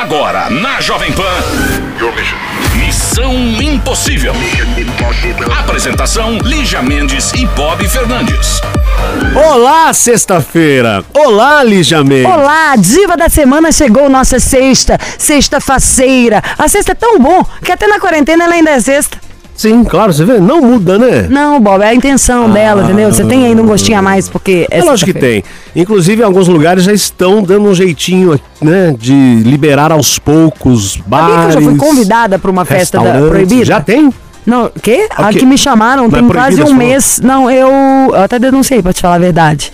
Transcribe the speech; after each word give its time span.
Agora, 0.00 0.48
na 0.48 0.80
Jovem 0.80 1.10
Pan. 1.10 1.24
Missão 2.76 3.34
Impossível. 3.60 4.32
Apresentação: 5.58 6.38
Lígia 6.38 6.80
Mendes 6.80 7.32
e 7.32 7.44
Bob 7.46 7.86
Fernandes. 7.88 8.60
Olá, 9.34 9.92
sexta-feira. 9.92 11.04
Olá, 11.12 11.64
Lígia 11.64 12.04
Mendes. 12.04 12.32
Olá, 12.32 12.76
diva 12.76 13.16
da 13.16 13.28
semana 13.28 13.72
chegou 13.72 14.08
nossa 14.08 14.38
sexta, 14.38 14.96
sexta-faceira. 15.18 16.44
A 16.56 16.68
sexta 16.68 16.92
é 16.92 16.94
tão 16.94 17.18
bom 17.18 17.44
que 17.64 17.72
até 17.72 17.88
na 17.88 17.98
quarentena 17.98 18.44
ela 18.44 18.54
ainda 18.54 18.70
é 18.70 18.78
sexta. 18.78 19.18
Sim, 19.58 19.82
claro, 19.82 20.12
você 20.12 20.24
vê, 20.24 20.38
não 20.38 20.62
muda, 20.62 20.96
né? 21.00 21.26
Não, 21.28 21.60
Bob, 21.60 21.82
é 21.82 21.88
a 21.88 21.94
intenção 21.94 22.48
dela, 22.48 22.84
entendeu? 22.84 23.12
Você 23.12 23.24
tem 23.24 23.44
ainda 23.44 23.60
um 23.60 23.66
gostinho 23.66 23.98
a 23.98 24.02
mais 24.02 24.28
porque 24.28 24.68
é 24.70 24.78
É 24.78 24.84
lógico 24.84 25.12
que 25.12 25.18
tem. 25.18 25.42
Inclusive, 25.74 26.22
em 26.22 26.24
alguns 26.24 26.46
lugares 26.46 26.84
já 26.84 26.92
estão 26.92 27.42
dando 27.42 27.68
um 27.68 27.74
jeitinho, 27.74 28.38
né, 28.62 28.94
de 28.96 29.42
liberar 29.44 29.90
aos 29.90 30.16
poucos 30.16 30.92
Sabia 30.92 31.04
bares. 31.08 31.34
que 31.56 31.58
eu 31.58 31.62
já 31.64 31.70
fui 31.70 31.76
convidada 31.76 32.38
para 32.38 32.50
uma 32.52 32.64
festa 32.64 33.00
da 33.00 33.28
proibida? 33.28 33.64
Já 33.64 33.80
tem? 33.80 34.14
Não, 34.46 34.70
quê? 34.80 35.08
O 35.18 35.22
A 35.22 35.30
que 35.30 35.44
me 35.44 35.58
chamaram 35.58 36.06
é 36.06 36.08
tem 36.08 36.28
quase 36.28 36.56
proibida, 36.56 36.70
um 36.70 36.74
mês. 36.74 37.20
Não, 37.22 37.50
eu, 37.50 37.68
eu 37.68 38.14
até 38.22 38.38
denunciei, 38.38 38.80
pra 38.80 38.92
te 38.92 39.00
falar 39.02 39.16
a 39.16 39.18
verdade. 39.18 39.72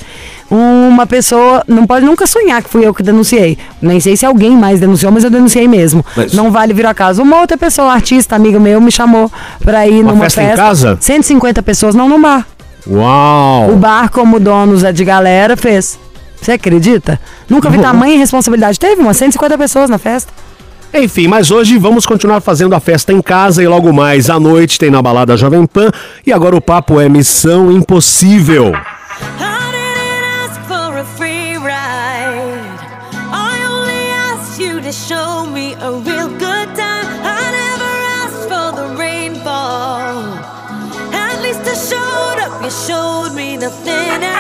Uma 0.51 1.07
pessoa, 1.07 1.65
não 1.67 1.87
pode 1.87 2.05
nunca 2.05 2.27
sonhar 2.27 2.63
que 2.63 2.69
fui 2.71 2.87
eu 2.87 2.93
que 2.95 3.03
denunciei. 3.03 3.59
Nem 3.81 3.99
sei 3.99 4.17
se 4.17 4.25
alguém 4.27 4.57
mais 4.57 4.79
denunciou, 4.79 5.11
mas 5.11 5.25
eu 5.25 5.31
denunciei 5.31 5.67
mesmo. 5.67 6.05
Mas- 6.17 6.33
Não 6.33 6.51
vale 6.51 6.73
vir 6.73 6.87
a 6.87 6.95
casa. 6.95 7.23
Uma 7.23 7.41
outra 7.41 7.57
pessoa, 7.57 7.93
artista, 7.93 8.37
amigo 8.37 8.61
meu, 8.61 8.81
me 8.81 8.91
chamou 8.93 9.31
pra 9.65 9.87
ir 9.87 10.03
Uma 10.03 10.13
numa 10.13 10.25
festa 10.25 10.43
em 10.43 10.55
casa? 10.57 10.99
150 11.01 11.63
pessoas, 11.63 11.95
não 11.95 12.09
no 12.09 12.19
bar. 12.19 12.47
O 12.87 12.97
Uau! 12.99 13.75
bar, 13.77 14.11
como 14.11 14.39
dono 14.39 14.77
Zé 14.77 14.93
de 14.93 15.05
galera, 15.05 15.57
fez. 15.57 15.99
Você 16.41 16.53
acredita? 16.53 17.19
Nunca 17.49 17.71
vi 17.71 17.79
tamanha 17.79 18.19
responsabilidade. 18.19 18.79
Teve 18.79 19.01
umas 19.01 19.17
150 19.17 19.57
pessoas 19.57 19.89
na 19.89 19.97
festa. 19.97 20.31
Enfim, 20.93 21.27
mas 21.27 21.51
hoje 21.51 21.79
vamos 21.79 22.05
continuar 22.07 22.41
fazendo 22.43 22.75
a 22.75 22.79
festa 22.81 23.13
em 23.13 23.21
casa 23.23 23.63
e 23.63 23.67
logo 23.67 23.93
mais 23.93 24.29
à 24.31 24.39
noite 24.39 24.79
tem 24.79 24.91
na 24.91 25.01
balada 25.03 25.37
Jovem 25.37 25.65
Pan. 25.67 25.91
E 26.25 26.33
agora 26.33 26.55
o 26.55 26.61
papo 26.61 27.01
é 27.01 27.09
Missão 27.09 27.73
Impossível. 27.73 28.73
I 29.41 29.54
nothing 43.65 44.34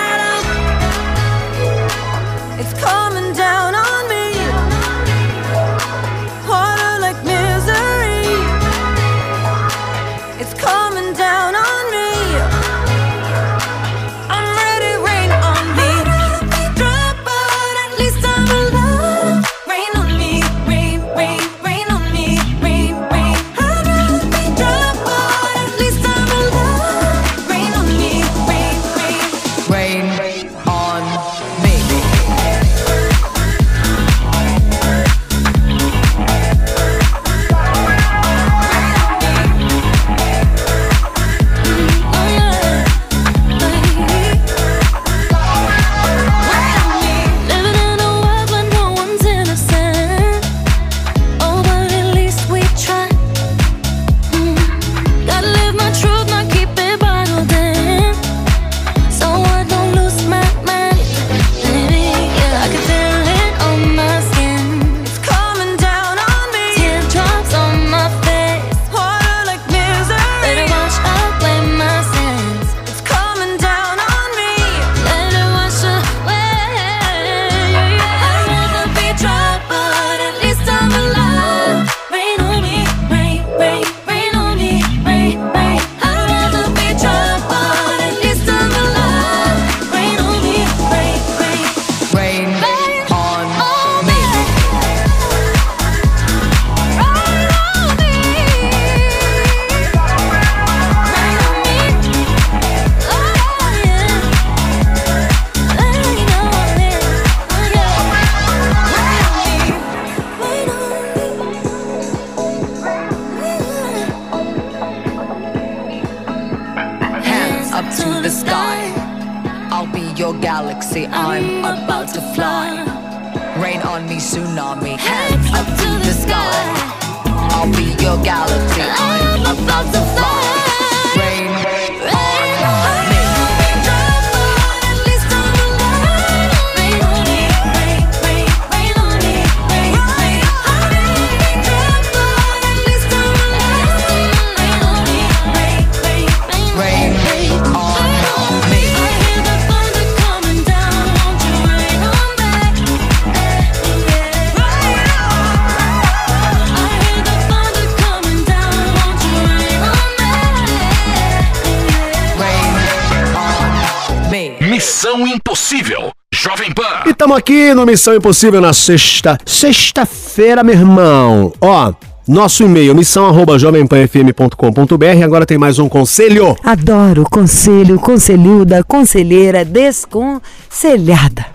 Missão 165.15 165.27
Impossível. 165.27 166.13
Jovem 166.33 166.73
Pan. 166.73 167.03
E 167.07 167.11
estamos 167.11 167.37
aqui 167.37 167.73
no 167.73 167.87
Missão 167.87 168.17
Impossível 168.17 168.61
na 168.61 168.73
sexta, 168.73 169.39
sexta-feira, 169.47 170.65
meu 170.65 170.75
irmão. 170.75 171.53
Ó, 171.61 171.93
nosso 172.27 172.65
e-mail 172.65 172.93
missão@jovempanfm.com.br. 172.95 175.25
Agora 175.25 175.47
tem 175.47 175.57
mais 175.57 175.79
um 175.79 175.89
conselho. 175.89 176.57
Adoro 176.65 177.25
conselho, 177.31 178.01
conselhuda, 178.01 178.83
conselheira, 178.83 179.65
desconselhada. 179.65 181.47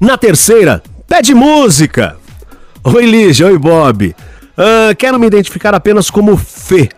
Na 0.00 0.16
terceira, 0.16 0.80
pede 1.08 1.34
música. 1.34 2.16
Oi, 2.84 3.04
Lígia. 3.04 3.48
Oi, 3.48 3.58
Bob. 3.58 4.14
Ah, 4.56 4.94
quero 4.96 5.18
me 5.18 5.26
identificar 5.26 5.74
apenas 5.74 6.08
como 6.08 6.36
Fê. 6.36 6.88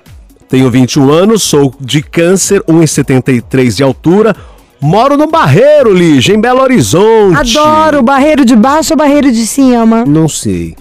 Tenho 0.51 0.71
21 0.71 1.11
anos, 1.11 1.43
sou 1.43 1.75
de 1.81 2.03
câncer, 2.03 2.63
1,73 2.69 3.77
de 3.77 3.83
altura. 3.83 4.37
Moro 4.85 5.17
no 5.17 5.27
Barreiro, 5.27 5.95
Lígia, 5.95 6.35
em 6.35 6.39
Belo 6.39 6.61
Horizonte. 6.61 7.59
Adoro 7.59 8.03
barreiro 8.03 8.45
de 8.45 8.55
baixo 8.55 8.93
ou 8.93 8.99
barreiro 8.99 9.33
de 9.33 9.47
cima. 9.47 10.05
Não 10.05 10.29
sei. 10.29 10.77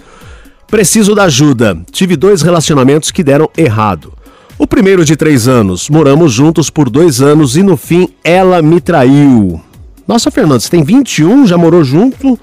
Preciso 0.66 1.14
da 1.14 1.24
ajuda. 1.24 1.74
Tive 1.90 2.14
dois 2.14 2.42
relacionamentos 2.42 3.10
que 3.10 3.24
deram 3.24 3.48
errado. 3.56 4.12
O 4.58 4.66
primeiro 4.66 5.06
de 5.06 5.16
três 5.16 5.48
anos. 5.48 5.88
Moramos 5.88 6.34
juntos 6.34 6.68
por 6.68 6.90
dois 6.90 7.22
anos 7.22 7.56
e 7.56 7.62
no 7.62 7.78
fim 7.78 8.10
ela 8.22 8.60
me 8.60 8.78
traiu. 8.78 9.58
Nossa, 10.06 10.30
Fernando, 10.30 10.60
você 10.60 10.68
tem 10.68 10.84
21, 10.84 11.46
já 11.46 11.56
morou 11.56 11.82
junto 11.82 12.38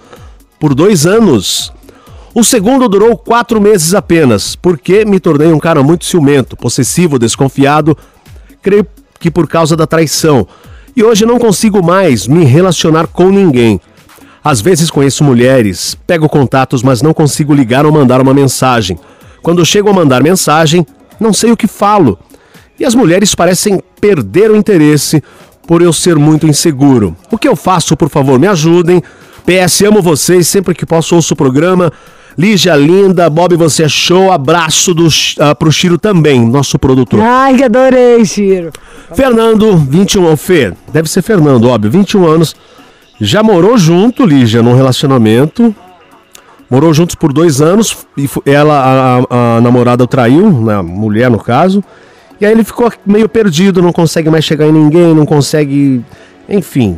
por 0.59 0.73
dois 0.73 1.05
anos. 1.05 1.71
O 2.33 2.43
segundo 2.43 2.89
durou 2.89 3.15
quatro 3.15 3.61
meses 3.61 3.93
apenas, 3.93 4.55
porque 4.55 5.05
me 5.05 5.19
tornei 5.19 5.53
um 5.53 5.59
cara 5.59 5.83
muito 5.83 6.05
ciumento, 6.05 6.57
possessivo, 6.57 7.19
desconfiado, 7.19 7.95
creio 8.63 8.87
que 9.19 9.29
por 9.29 9.47
causa 9.47 9.75
da 9.77 9.85
traição. 9.85 10.47
E 10.95 11.03
hoje 11.03 11.25
não 11.25 11.39
consigo 11.39 11.83
mais 11.83 12.27
me 12.27 12.43
relacionar 12.43 13.07
com 13.07 13.29
ninguém. 13.29 13.79
Às 14.43 14.59
vezes 14.59 14.89
conheço 14.89 15.23
mulheres, 15.23 15.95
pego 16.07 16.27
contatos, 16.27 16.81
mas 16.83 17.01
não 17.01 17.13
consigo 17.13 17.53
ligar 17.53 17.85
ou 17.85 17.91
mandar 17.91 18.19
uma 18.19 18.33
mensagem. 18.33 18.97
Quando 19.41 19.65
chego 19.65 19.89
a 19.89 19.93
mandar 19.93 20.21
mensagem, 20.23 20.85
não 21.19 21.31
sei 21.31 21.51
o 21.51 21.57
que 21.57 21.67
falo. 21.67 22.17
E 22.79 22.85
as 22.85 22.95
mulheres 22.95 23.35
parecem 23.35 23.81
perder 23.99 24.49
o 24.49 24.55
interesse 24.55 25.23
por 25.67 25.81
eu 25.81 25.93
ser 25.93 26.17
muito 26.17 26.47
inseguro. 26.47 27.15
O 27.31 27.37
que 27.37 27.47
eu 27.47 27.55
faço, 27.55 27.95
por 27.95 28.09
favor, 28.09 28.39
me 28.39 28.47
ajudem. 28.47 29.01
PS, 29.45 29.81
amo 29.83 30.01
vocês, 30.01 30.47
sempre 30.47 30.73
que 30.73 30.85
posso 30.85 31.15
ouço 31.15 31.33
o 31.33 31.37
programa. 31.37 31.91
Lígia 32.37 32.75
linda, 32.75 33.29
Bob, 33.29 33.55
você 33.55 33.83
é 33.83 33.89
show. 33.89 34.31
Abraço 34.31 34.93
do, 34.93 35.07
uh, 35.07 35.55
pro 35.57 35.71
Chiro 35.71 35.97
também, 35.97 36.39
nosso 36.45 36.79
produtor. 36.79 37.19
Ai, 37.21 37.55
que 37.55 37.63
adorei, 37.63 38.23
Chiro. 38.25 38.71
Fernando, 39.13 39.75
21 39.77 40.27
anos. 40.27 40.41
Fê, 40.41 40.73
deve 40.93 41.09
ser 41.09 41.21
Fernando, 41.21 41.67
óbvio, 41.69 41.91
21 41.91 42.25
anos. 42.25 42.55
Já 43.19 43.43
morou 43.43 43.77
junto, 43.77 44.25
Lígia, 44.25 44.63
num 44.63 44.73
relacionamento. 44.73 45.75
Morou 46.69 46.93
juntos 46.93 47.15
por 47.15 47.33
dois 47.33 47.59
anos 47.59 47.97
e 48.17 48.29
ela, 48.45 49.25
a, 49.29 49.57
a- 49.57 49.61
namorada 49.61 50.03
o 50.05 50.07
traiu, 50.07 50.49
né, 50.61 50.75
a 50.75 50.81
mulher 50.81 51.29
no 51.29 51.37
caso. 51.37 51.83
E 52.39 52.45
aí 52.45 52.51
ele 52.53 52.63
ficou 52.63 52.91
meio 53.05 53.27
perdido, 53.27 53.81
não 53.81 53.91
consegue 53.91 54.29
mais 54.29 54.45
chegar 54.45 54.65
em 54.67 54.71
ninguém, 54.71 55.13
não 55.13 55.25
consegue. 55.25 56.01
Enfim. 56.47 56.97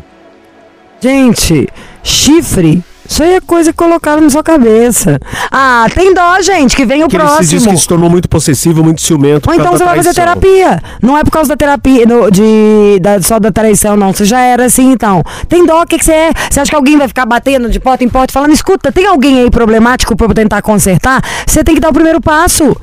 Gente, 1.02 1.68
chifre, 2.04 2.82
isso 3.08 3.22
aí 3.24 3.36
é 3.36 3.42
coisa 3.42 3.72
que 3.72 3.78
colocaram 3.78 4.22
na 4.22 4.30
sua 4.30 4.44
cabeça. 4.44 5.20
Ah, 5.52 5.86
tem 5.94 6.14
dó, 6.14 6.42
gente, 6.42 6.76
que 6.76 6.86
vem 6.86 7.04
o 7.04 7.08
Que 7.08 7.16
ele 7.18 7.24
se 7.28 7.40
diz 7.40 7.50
próximo. 7.50 7.72
que 7.74 7.78
se 7.78 7.88
tornou 7.88 8.10
muito 8.10 8.28
possessivo, 8.30 8.84
muito 8.84 9.02
ciumento. 9.02 9.50
Ou 9.50 9.56
então 9.56 9.72
você 9.72 9.84
vai 9.84 9.96
fazer 9.98 10.14
terapia. 10.14 10.82
Não 11.02 11.18
é 11.18 11.24
por 11.24 11.32
causa 11.32 11.50
da 11.50 11.58
terapia, 11.58 12.06
no- 12.06 12.32
de, 12.32 13.00
da- 13.02 13.22
só 13.22 13.40
da 13.40 13.52
traição, 13.52 13.96
não. 13.96 14.14
Você 14.14 14.26
já 14.26 14.40
era 14.40 14.66
assim, 14.66 14.92
então. 14.92 15.22
Tem 15.48 15.66
dó, 15.66 15.82
o 15.82 15.86
que, 15.86 15.98
que 16.00 16.06
você 16.06 16.12
é? 16.14 16.32
Você 16.50 16.60
acha 16.60 16.70
que 16.70 16.76
alguém 16.76 16.98
vai 16.98 17.08
ficar 17.08 17.26
batendo 17.26 17.70
de 17.70 17.80
porta 17.80 18.04
em 18.04 18.10
porta 18.10 18.32
falando, 18.34 18.54
escuta, 18.54 18.92
tem 18.92 19.06
alguém 19.06 19.42
aí 19.42 19.50
problemático 19.52 20.16
pra 20.16 20.28
eu 20.28 20.34
tentar 20.34 20.62
consertar? 20.62 21.22
Você 21.46 21.64
tem 21.64 21.76
que 21.76 21.82
dar 21.82 21.90
o 21.90 21.94
primeiro 21.94 22.20
passo. 22.22 22.76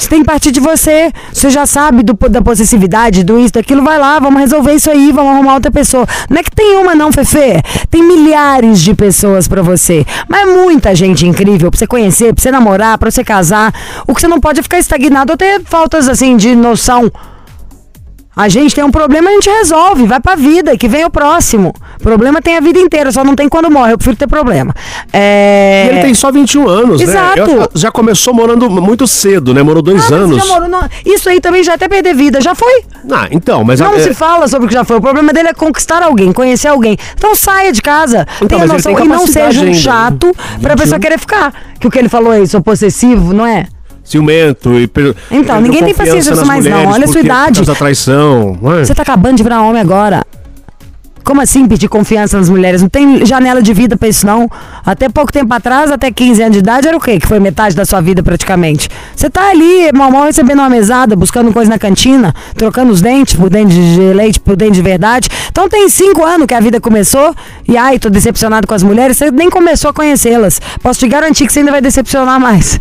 Você 0.00 0.08
tem 0.08 0.20
que 0.20 0.26
partir 0.26 0.50
de 0.50 0.60
você. 0.60 1.12
Você 1.30 1.50
já 1.50 1.66
sabe 1.66 2.02
do, 2.02 2.14
da 2.14 2.40
possessividade, 2.40 3.22
do 3.22 3.38
isso, 3.38 3.52
daquilo. 3.52 3.84
Vai 3.84 3.98
lá, 3.98 4.18
vamos 4.18 4.40
resolver 4.40 4.72
isso 4.72 4.90
aí, 4.90 5.12
vamos 5.12 5.34
arrumar 5.34 5.54
outra 5.54 5.70
pessoa. 5.70 6.06
Não 6.30 6.38
é 6.38 6.42
que 6.42 6.50
tem 6.50 6.74
uma, 6.76 6.94
não, 6.94 7.12
Fefe. 7.12 7.62
Tem 7.90 8.02
milhares 8.02 8.80
de 8.80 8.94
pessoas 8.94 9.46
pra 9.46 9.60
você. 9.60 10.06
Mas 10.26 10.40
é 10.40 10.46
muita 10.46 10.94
gente 10.94 11.26
incrível 11.26 11.70
pra 11.70 11.78
você 11.78 11.86
conhecer, 11.86 12.32
pra 12.32 12.42
você 12.42 12.50
namorar, 12.50 12.96
pra 12.96 13.10
você 13.10 13.22
casar. 13.22 13.74
O 14.06 14.14
que 14.14 14.22
você 14.22 14.26
não 14.26 14.40
pode 14.40 14.60
é 14.60 14.62
ficar 14.62 14.78
estagnado 14.78 15.32
ou 15.32 15.36
ter 15.36 15.60
faltas 15.66 16.08
assim 16.08 16.34
de 16.34 16.56
noção. 16.56 17.12
A 18.34 18.48
gente 18.48 18.74
tem 18.74 18.84
um 18.84 18.92
problema, 18.92 19.28
a 19.28 19.32
gente 19.32 19.50
resolve, 19.50 20.06
vai 20.06 20.20
pra 20.20 20.36
vida, 20.36 20.76
que 20.76 20.86
vem 20.88 21.04
o 21.04 21.10
próximo. 21.10 21.74
Problema 22.00 22.40
tem 22.40 22.56
a 22.56 22.60
vida 22.60 22.78
inteira, 22.78 23.10
só 23.10 23.24
não 23.24 23.34
tem 23.34 23.48
quando 23.48 23.68
morre. 23.70 23.92
Eu 23.92 23.98
prefiro 23.98 24.16
ter 24.16 24.28
problema. 24.28 24.72
É... 25.12 25.86
E 25.86 25.88
ele 25.92 26.00
tem 26.02 26.14
só 26.14 26.30
21 26.30 26.68
anos, 26.68 27.00
Exato. 27.02 27.36
né? 27.54 27.62
Eu- 27.64 27.68
já 27.74 27.90
começou 27.90 28.32
morando 28.32 28.70
muito 28.70 29.06
cedo, 29.06 29.52
né? 29.52 29.62
Morou 29.62 29.82
dois 29.82 30.10
Ah, 30.10 30.14
anos. 30.14 30.46
morou 30.48 30.68
Isso 31.04 31.28
aí 31.28 31.40
também 31.40 31.62
já 31.64 31.72
é 31.72 31.74
até 31.74 31.88
perder 31.88 32.14
vida, 32.14 32.40
já 32.40 32.54
foi. 32.54 32.84
Ah, 33.10 33.26
então, 33.32 33.64
mas 33.64 33.80
Não 33.80 33.94
é- 33.96 34.00
se 34.00 34.14
fala 34.14 34.46
sobre 34.46 34.66
o 34.66 34.68
que 34.68 34.74
já 34.74 34.84
foi. 34.84 34.96
O 34.98 35.00
problema 35.00 35.32
dele 35.32 35.48
é 35.48 35.52
conquistar 35.52 36.02
alguém, 36.02 36.32
conhecer 36.32 36.68
alguém. 36.68 36.96
Então 37.18 37.34
saia 37.34 37.72
de 37.72 37.82
casa, 37.82 38.26
Então, 38.36 38.60
tenha 38.60 38.66
noção 38.72 38.92
e 38.98 39.08
não 39.08 39.26
seja 39.26 39.60
um 39.60 39.64
ainda, 39.64 39.74
né? 39.76 39.82
chato 39.82 40.32
pra 40.62 40.74
21. 40.74 40.76
pessoa 40.76 41.00
querer 41.00 41.18
ficar. 41.18 41.52
Que 41.80 41.86
o 41.86 41.90
que 41.90 41.98
ele 41.98 42.08
falou 42.08 42.30
aí, 42.30 42.46
sou 42.46 42.62
possessivo, 42.62 43.32
não 43.34 43.44
é? 43.44 43.66
Ciumento 44.10 44.72
e 44.78 44.90
Então, 45.30 45.60
ninguém 45.60 45.84
tem 45.84 45.94
paciência 45.94 46.34
mais 46.44 46.64
não. 46.64 46.72
mulheres 46.72 46.94
Olha 46.94 47.04
a 47.04 47.08
sua 47.08 47.20
idade. 47.20 47.64
da 47.64 47.74
traição, 47.74 48.58
não 48.60 48.78
é? 48.78 48.84
Você 48.84 48.94
tá 48.94 49.02
acabando 49.02 49.36
de 49.36 49.42
virar 49.42 49.62
homem 49.62 49.80
agora. 49.80 50.24
Como 51.24 51.40
assim 51.40 51.66
pedir 51.66 51.88
confiança 51.88 52.36
nas 52.38 52.48
mulheres? 52.48 52.82
Não 52.82 52.88
tem 52.88 53.24
janela 53.24 53.62
de 53.62 53.72
vida 53.72 53.96
pra 53.96 54.08
isso, 54.08 54.26
não. 54.26 54.50
Até 54.84 55.08
pouco 55.08 55.32
tempo 55.32 55.52
atrás, 55.52 55.90
até 55.90 56.10
15 56.10 56.42
anos 56.42 56.52
de 56.52 56.58
idade, 56.60 56.88
era 56.88 56.96
o 56.96 57.00
quê? 57.00 57.18
Que 57.18 57.26
foi 57.26 57.38
metade 57.38 57.76
da 57.76 57.84
sua 57.84 58.00
vida 58.00 58.22
praticamente. 58.22 58.88
Você 59.14 59.28
tá 59.28 59.50
ali, 59.50 59.92
mal 59.92 60.10
mal 60.10 60.24
recebendo 60.24 60.60
uma 60.60 60.70
mesada, 60.70 61.14
buscando 61.14 61.52
coisa 61.52 61.70
na 61.70 61.78
cantina, 61.78 62.34
trocando 62.54 62.92
os 62.92 63.00
dentes 63.00 63.34
por 63.34 63.50
dente 63.50 63.74
de 63.74 64.12
leite 64.12 64.40
por 64.40 64.56
dente 64.56 64.72
de 64.72 64.82
verdade. 64.82 65.28
Então 65.50 65.68
tem 65.68 65.88
cinco 65.88 66.24
anos 66.24 66.46
que 66.46 66.54
a 66.54 66.60
vida 66.60 66.80
começou 66.80 67.34
e 67.68 67.76
ai, 67.76 67.98
tô 67.98 68.08
decepcionado 68.08 68.66
com 68.66 68.74
as 68.74 68.82
mulheres. 68.82 69.16
Você 69.16 69.30
nem 69.30 69.50
começou 69.50 69.90
a 69.90 69.92
conhecê-las. 69.92 70.60
Posso 70.82 71.00
te 71.00 71.08
garantir 71.08 71.46
que 71.46 71.52
você 71.52 71.60
ainda 71.60 71.72
vai 71.72 71.80
decepcionar 71.80 72.40
mais. 72.40 72.78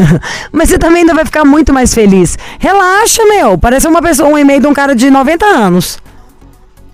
Mas 0.52 0.68
você 0.68 0.78
também 0.78 1.02
ainda 1.02 1.14
vai 1.14 1.24
ficar 1.24 1.44
muito 1.44 1.72
mais 1.72 1.94
feliz. 1.94 2.36
Relaxa, 2.58 3.22
meu. 3.24 3.56
Parece 3.58 3.86
uma 3.88 4.02
pessoa, 4.02 4.28
um 4.28 4.38
e-mail 4.38 4.60
de 4.60 4.66
um 4.66 4.74
cara 4.74 4.94
de 4.94 5.10
90 5.10 5.46
anos. 5.46 5.98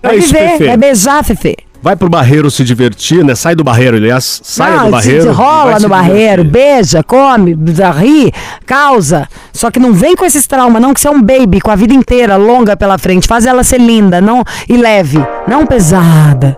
Vai 0.05 0.15
É 0.15 0.19
isso, 0.19 0.33
viver, 0.33 0.49
Fefe. 0.51 0.67
é 0.67 0.77
beijar, 0.77 1.23
Fefe. 1.23 1.55
Vai 1.81 1.95
pro 1.95 2.09
barreiro 2.09 2.49
se 2.49 2.63
divertir, 2.63 3.23
né? 3.23 3.35
Sai 3.35 3.53
do 3.53 3.63
barreiro, 3.63 3.95
aliás. 3.97 4.41
Saia 4.43 4.77
Não, 4.77 4.85
do 4.85 4.91
barreiro. 4.91 5.21
se 5.21 5.29
rola 5.29 5.79
no 5.79 5.87
barreiro, 5.87 6.43
beija, 6.43 7.03
come, 7.03 7.55
ri, 7.99 8.33
causa. 8.65 9.27
Só 9.53 9.69
que 9.69 9.79
não 9.79 9.93
vem 9.93 10.15
com 10.15 10.25
esses 10.25 10.47
traumas, 10.47 10.81
não, 10.81 10.95
que 10.95 10.99
você 10.99 11.07
é 11.07 11.11
um 11.11 11.21
baby 11.21 11.61
com 11.61 11.69
a 11.69 11.75
vida 11.75 11.93
inteira 11.93 12.37
longa 12.37 12.75
pela 12.75 12.97
frente. 12.97 13.27
Faz 13.27 13.45
ela 13.45 13.63
ser 13.63 13.79
linda, 13.79 14.19
não 14.19 14.43
e 14.67 14.77
leve, 14.77 15.19
não 15.47 15.63
pesada. 15.67 16.57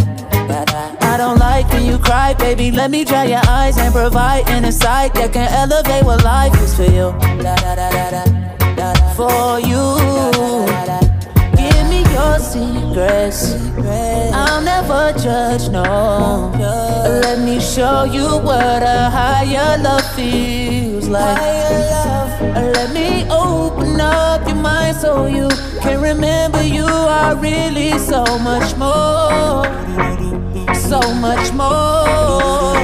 Don't 1.21 1.37
like 1.37 1.69
when 1.69 1.85
you 1.85 1.99
cry, 1.99 2.33
baby. 2.33 2.71
Let 2.71 2.89
me 2.89 3.05
dry 3.05 3.25
your 3.25 3.45
eyes 3.47 3.77
and 3.77 3.93
provide 3.93 4.49
an 4.49 4.65
insight 4.65 5.13
that 5.13 5.31
can 5.31 5.47
elevate 5.53 6.03
what 6.03 6.23
life 6.23 6.51
is 6.63 6.75
for 6.75 6.89
you. 6.89 7.11
For 9.15 9.59
you. 9.59 11.00
Your 12.21 12.37
secrets. 12.37 13.55
I'll 14.31 14.61
never 14.61 15.11
judge, 15.17 15.69
no. 15.69 16.51
Let 17.23 17.39
me 17.39 17.59
show 17.59 18.03
you 18.03 18.27
what 18.47 18.83
a 18.83 19.09
higher 19.09 19.81
love 19.81 20.05
feels 20.13 21.07
like. 21.07 21.41
Let 22.77 22.93
me 22.93 23.25
open 23.27 23.99
up 23.99 24.45
your 24.47 24.55
mind 24.55 24.97
so 24.97 25.25
you 25.25 25.49
can 25.81 25.99
remember 25.99 26.61
you 26.61 26.85
are 26.85 27.35
really 27.35 27.97
so 27.97 28.23
much 28.37 28.69
more. 28.77 29.65
So 30.75 30.99
much 31.25 31.51
more. 31.53 32.75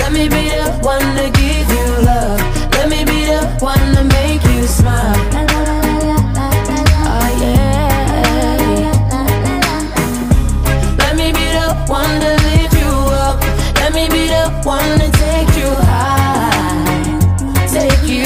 Let 0.00 0.12
me 0.12 0.28
be 0.28 0.44
the 0.54 0.70
one 0.82 1.08
to 1.18 1.26
give 1.40 1.68
you 1.76 1.86
love. 2.06 2.40
Let 2.76 2.88
me 2.88 3.04
be 3.04 3.24
the 3.26 3.42
one 3.58 3.86
to 3.96 4.04
make 4.04 4.44
you 4.44 4.68
smile. 4.68 5.51
Take. 14.78 15.62
Take. 17.72 18.22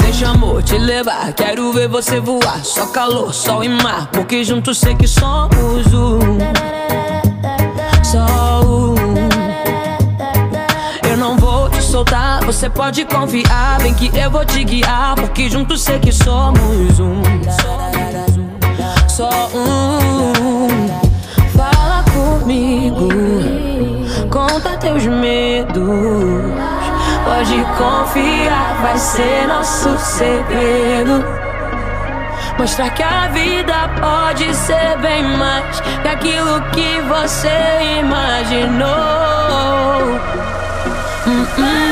Deixa 0.00 0.28
amor 0.28 0.62
te 0.62 0.78
levar, 0.78 1.32
quero 1.32 1.72
ver 1.72 1.88
você 1.88 2.20
voar. 2.20 2.64
Só 2.64 2.86
calor, 2.86 3.32
sol 3.32 3.64
e 3.64 3.68
mar, 3.68 4.08
porque 4.12 4.44
juntos 4.44 4.78
sei 4.78 4.94
que 4.94 5.06
somos 5.06 5.92
um. 5.92 6.38
Só 8.02 8.62
um. 8.64 8.94
Eu 11.08 11.16
não 11.16 11.36
vou 11.36 11.68
te 11.70 11.82
soltar, 11.82 12.44
você 12.44 12.70
pode 12.70 13.04
confiar. 13.04 13.80
Bem 13.82 13.94
que 13.94 14.10
eu 14.16 14.30
vou 14.30 14.44
te 14.44 14.62
guiar, 14.64 15.14
porque 15.16 15.48
juntos 15.48 15.82
sei 15.82 15.98
que 15.98 16.12
somos 16.12 17.00
um. 17.00 17.22
Só 19.08 19.28
um. 19.54 20.71
Conta 24.52 24.76
teus 24.76 25.06
medos. 25.06 25.72
Pode 27.24 27.64
confiar, 27.78 28.76
vai 28.82 28.98
ser 28.98 29.48
nosso 29.48 29.96
segredo. 29.98 31.24
Mostrar 32.58 32.90
que 32.90 33.02
a 33.02 33.28
vida 33.28 33.88
pode 33.98 34.54
ser 34.54 34.98
bem 34.98 35.22
mais 35.38 35.80
que 35.80 36.08
aquilo 36.08 36.60
que 36.72 37.00
você 37.08 37.98
imaginou. 38.00 38.88
Hum, 41.26 41.46
hum, 41.58 41.91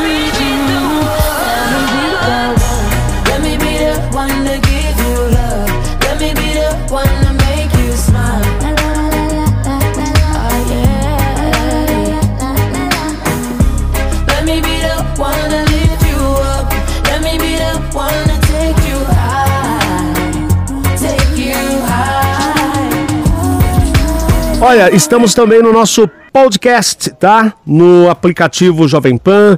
Olha, 24.63 24.95
estamos 24.95 25.33
também 25.33 25.63
no 25.63 25.73
nosso 25.73 26.07
podcast, 26.31 27.09
tá? 27.19 27.55
No 27.67 28.11
aplicativo 28.11 28.87
Jovem 28.87 29.17
Pan, 29.17 29.57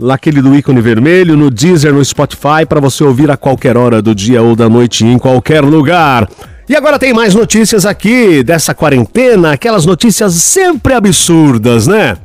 naquele 0.00 0.40
do 0.40 0.54
ícone 0.54 0.80
vermelho, 0.80 1.36
no 1.36 1.50
Deezer, 1.50 1.92
no 1.92 2.02
Spotify, 2.02 2.64
para 2.66 2.80
você 2.80 3.04
ouvir 3.04 3.30
a 3.30 3.36
qualquer 3.36 3.76
hora 3.76 4.00
do 4.00 4.14
dia 4.14 4.42
ou 4.42 4.56
da 4.56 4.70
noite 4.70 5.04
em 5.04 5.18
qualquer 5.18 5.62
lugar. 5.62 6.26
E 6.66 6.74
agora 6.74 6.98
tem 6.98 7.12
mais 7.12 7.34
notícias 7.34 7.84
aqui 7.84 8.42
dessa 8.42 8.74
quarentena, 8.74 9.52
aquelas 9.52 9.84
notícias 9.84 10.32
sempre 10.32 10.94
absurdas, 10.94 11.86
né? 11.86 12.16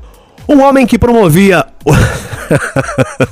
Um 0.47 0.61
homem 0.61 0.87
que 0.87 0.97
promovia 0.97 1.65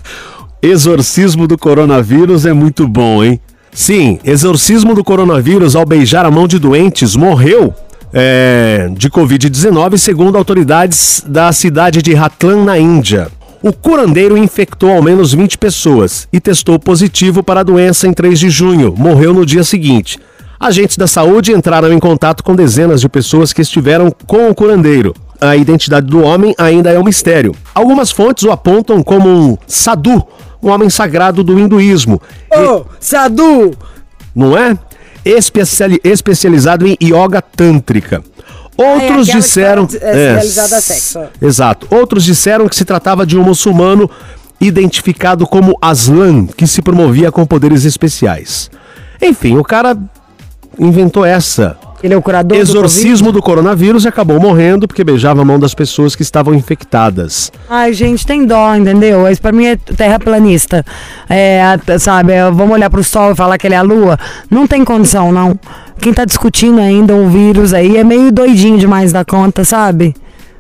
exorcismo 0.62 1.48
do 1.48 1.58
coronavírus 1.58 2.46
é 2.46 2.52
muito 2.52 2.86
bom, 2.86 3.24
hein? 3.24 3.40
Sim, 3.72 4.20
exorcismo 4.26 4.94
do 4.94 5.04
coronavírus 5.04 5.78
ao 5.78 5.86
beijar 5.86 6.26
a 6.26 6.32
mão 6.32 6.46
de 6.46 6.60
doentes 6.60 7.16
morreu 7.16 7.74
é, 8.18 8.88
de 8.94 9.10
Covid-19, 9.10 9.98
segundo 9.98 10.38
autoridades 10.38 11.22
da 11.28 11.52
cidade 11.52 12.02
de 12.02 12.14
Ratlan, 12.14 12.64
na 12.64 12.80
Índia. 12.80 13.28
O 13.62 13.74
curandeiro 13.74 14.38
infectou 14.38 14.90
ao 14.90 15.02
menos 15.02 15.34
20 15.34 15.58
pessoas 15.58 16.26
e 16.32 16.40
testou 16.40 16.80
positivo 16.80 17.44
para 17.44 17.60
a 17.60 17.64
doença 17.64 18.08
em 18.08 18.14
3 18.14 18.40
de 18.40 18.50
junho. 18.50 18.96
Morreu 18.98 19.34
no 19.34 19.46
dia 19.46 19.66
seguinte. 19.66 20.18
Agentes 20.58 20.96
da 20.96 21.08
saúde 21.08 21.52
entraram 21.52 21.92
em 21.92 22.00
contato 22.00 22.42
com 22.42 22.56
dezenas 22.56 23.02
de 23.02 23.10
pessoas 23.10 23.52
que 23.52 23.62
estiveram 23.62 24.10
com 24.26 24.50
o 24.50 24.56
curandeiro. 24.56 25.14
A 25.42 25.58
identidade 25.58 26.08
do 26.08 26.22
homem 26.22 26.56
ainda 26.58 26.92
é 26.92 26.98
um 26.98 27.04
mistério. 27.04 27.54
Algumas 27.74 28.12
fontes 28.12 28.46
o 28.46 28.52
apontam 28.52 29.04
como 29.04 29.28
um 29.28 29.58
sadhu, 29.68 30.26
um 30.64 30.70
homem 30.70 30.90
sagrado 30.90 31.44
do 31.44 31.60
hinduísmo. 31.60 32.22
Ô, 32.50 32.86
Sadu! 32.98 33.76
não 34.36 34.58
é? 34.58 34.78
Especiali- 35.26 36.00
especializado 36.04 36.86
em 36.88 36.96
yoga 37.02 37.42
tântrica. 37.42 38.24
Outros 38.78 39.02
aquela 39.04 39.26
que 39.26 39.32
disseram. 39.32 39.88
é, 40.02 40.38
a 40.38 40.82
sexo. 40.82 41.20
Exato. 41.42 41.88
Outros 41.90 42.24
disseram 42.24 42.68
que 42.70 42.76
se 42.76 42.86
tratava 42.86 43.26
de 43.26 43.38
um 43.38 43.44
muçulmano 43.44 44.10
identificado 44.60 45.46
como 45.48 45.78
Aslan, 45.82 46.46
que 46.48 46.68
se 46.68 46.82
promovia 46.82 47.32
com 47.32 47.46
poderes 47.46 47.84
especiais. 47.86 48.70
Enfim, 49.22 49.58
o 49.58 49.64
cara 49.64 49.98
inventou 50.78 51.26
essa. 51.26 51.78
Ele 52.06 52.14
é 52.14 52.18
o 52.18 52.22
curador 52.22 52.56
Exorcismo 52.56 53.32
do 53.32 53.42
coronavírus 53.42 54.06
e 54.06 54.08
acabou 54.08 54.40
morrendo 54.40 54.88
porque 54.88 55.04
beijava 55.04 55.42
a 55.42 55.46
mão 55.46 55.58
das 55.58 55.74
pessoas 55.74 56.16
que 56.16 56.22
estavam 56.22 56.54
infectadas. 56.54 57.52
Ai, 57.68 57.94
gente, 57.94 58.28
tem 58.28 58.46
dó, 58.46 58.76
entendeu? 58.76 59.28
Isso 59.28 59.42
pra 59.42 59.52
mim 59.52 59.66
é 59.66 59.76
terraplanista. 59.76 60.86
É, 61.28 61.64
sabe, 61.98 62.34
vamos 62.54 62.76
olhar 62.76 62.92
pro 62.92 63.04
sol 63.04 63.32
e 63.32 63.36
falar 63.36 63.58
que 63.58 63.66
ele 63.66 63.74
é 63.74 63.80
a 63.80 63.82
lua? 63.82 64.20
Não 64.52 64.68
tem 64.68 64.86
condição, 64.86 65.32
não. 65.32 65.60
Quem 66.00 66.14
tá 66.14 66.26
discutindo 66.26 66.80
ainda 66.80 67.16
o 67.16 67.28
vírus 67.28 67.74
aí 67.74 67.98
é 67.98 68.04
meio 68.04 68.32
doidinho 68.32 68.78
demais 68.78 69.12
da 69.12 69.26
conta, 69.26 69.66
sabe? 69.66 70.14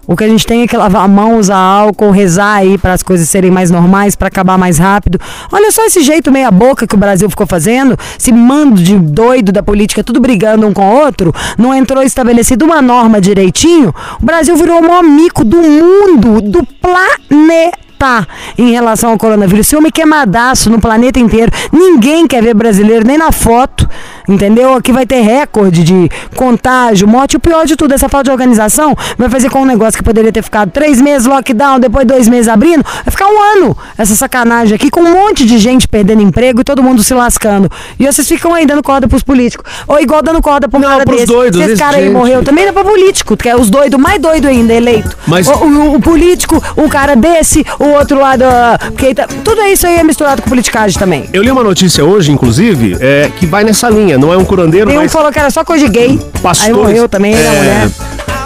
O 0.08 0.16
que 0.16 0.24
a 0.24 0.28
gente 0.28 0.46
tem 0.46 0.62
é 0.62 0.68
que 0.68 0.78
lavar 0.78 1.04
a 1.04 1.08
mão, 1.08 1.40
usar 1.40 1.58
álcool, 1.58 2.12
rezar 2.12 2.56
aí 2.56 2.78
para 2.78 2.94
as 2.94 3.02
coisas 3.02 3.28
serem 3.28 3.50
mais 3.50 3.72
normais, 3.72 4.16
para 4.16 4.28
acabar 4.28 4.58
mais 4.58 4.78
rápido. 4.78 5.20
Olha 5.52 5.72
só 5.72 5.84
esse 5.86 6.02
jeito 6.02 6.32
meia 6.32 6.52
boca 6.52 6.86
que 6.86 6.94
o 6.94 6.98
Brasil 6.98 7.30
ficou 7.30 7.48
fazendo, 7.48 7.98
esse 8.20 8.32
mando 8.32 8.82
de 8.82 8.98
doido 8.98 9.52
da 9.52 9.64
política, 9.64 10.04
tudo 10.04 10.20
brigando 10.20 10.68
um 10.68 10.74
com 10.74 10.84
o 10.84 10.96
outro, 11.02 11.34
não 11.58 11.74
entrou 11.74 12.04
estabelecido 12.04 12.66
uma 12.66 12.82
norma 12.82 13.20
direitinho. 13.20 13.94
O 14.22 14.26
Brasil 14.26 14.56
virou 14.56 14.80
o 14.80 14.82
maior 14.82 15.04
mico 15.04 15.44
do 15.44 15.58
mundo, 15.58 16.42
do 16.42 16.66
planeta. 16.82 17.85
Tá 17.98 18.28
em 18.58 18.72
relação 18.72 19.12
ao 19.12 19.18
coronavírus. 19.18 19.68
Esse 19.68 19.76
homem 19.76 19.92
queimadaço 19.92 20.70
no 20.70 20.80
planeta 20.80 21.20
inteiro. 21.20 21.52
Ninguém 21.72 22.28
quer 22.28 22.44
ver 22.44 22.54
brasileiro, 22.54 23.06
nem 23.06 23.18
na 23.18 23.32
foto. 23.32 23.88
Entendeu? 24.28 24.74
Aqui 24.74 24.92
vai 24.92 25.06
ter 25.06 25.22
recorde 25.22 25.84
de 25.84 26.10
contágio, 26.36 27.08
morte. 27.08 27.38
O 27.38 27.40
pior 27.40 27.66
de 27.66 27.76
tudo, 27.76 27.94
essa 27.94 28.10
falta 28.10 28.26
de 28.26 28.32
organização 28.32 28.96
vai 29.18 29.30
fazer 29.30 29.50
com 29.50 29.62
um 29.62 29.66
negócio 29.66 29.98
que 29.98 30.04
poderia 30.04 30.32
ter 30.32 30.42
ficado 30.44 30.72
três 30.72 31.00
meses 31.00 31.28
lockdown, 31.28 31.80
depois 31.80 32.06
dois 32.08 32.28
meses 32.28 32.48
abrindo, 32.48 32.84
vai 32.84 33.12
ficar 33.12 33.28
um 33.28 33.40
ano. 33.58 33.78
Essa 33.98 34.16
sacanagem 34.16 34.76
aqui, 34.76 34.90
com 34.90 35.02
um 35.02 35.14
monte 35.14 35.46
de 35.46 35.58
gente 35.60 35.88
perdendo 35.88 36.22
emprego 36.22 36.62
e 36.62 36.64
todo 36.64 36.82
mundo 36.82 37.04
se 37.04 37.14
lascando. 37.14 37.70
E 38.00 38.06
vocês 38.06 38.28
ficam 38.28 38.54
aí 38.54 38.66
dando 38.66 38.82
corda 38.84 39.08
pros 39.08 39.22
políticos. 39.24 39.72
Ou 39.88 40.00
igual 40.00 40.22
dando 40.24 40.42
corda 40.42 40.68
um 40.74 40.80
Não, 40.80 40.90
cara 40.90 41.04
pros 41.06 41.18
desse. 41.22 41.32
doidos, 41.32 41.64
Se 41.64 41.72
esse 41.72 41.80
cara 41.82 41.98
aí 41.98 42.04
gente. 42.06 42.14
morreu 42.14 42.44
também 42.44 42.66
dá 42.66 42.74
pra 42.74 42.84
político, 42.84 43.38
que 43.38 43.48
é 43.48 43.56
os 43.56 43.70
doidos, 43.70 44.00
mais 44.00 44.20
doido 44.22 44.48
ainda, 44.48 44.74
eleito. 44.74 45.16
Mas- 45.28 45.48
O, 45.48 45.52
o- 45.54 45.96
o 45.96 46.02
político, 46.02 46.62
o 46.76 46.90
cara 46.90 47.16
desse, 47.16 47.64
o 47.80 47.85
outro 47.90 48.20
lado. 48.20 48.44
ah, 48.46 48.78
porque 48.80 49.14
tá- 49.14 49.28
tudo 49.44 49.62
isso 49.64 49.86
aí 49.88 49.98
é 49.98 50.04
misturado 50.04 50.42
com 50.42 50.50
politicagem 50.50 50.98
também. 50.98 51.30
Eu 51.34 51.42
li 51.44 51.52
uma 51.52 51.64
notícia 51.64 52.04
hoje, 52.04 52.32
inclusive, 52.32 52.98
é, 53.00 53.30
que 53.38 53.46
vai 53.46 53.64
nessa 53.64 53.90
linha. 53.90 54.18
Não 54.18 54.32
é 54.34 54.38
um 54.38 54.46
curandeiro, 54.46 54.88
Tem 54.88 54.98
um 54.98 55.02
mas 55.02 55.12
falou 55.12 55.32
que 55.32 55.40
era 55.40 55.50
só 55.50 55.64
coisa 55.64 55.86
de 55.86 55.92
gay. 55.92 56.20
pastores. 56.42 56.64
Aí 56.64 56.74
morreu 56.74 57.08
também, 57.10 57.34
é, 57.34 57.48
a 57.48 57.52
mulher. 57.54 57.90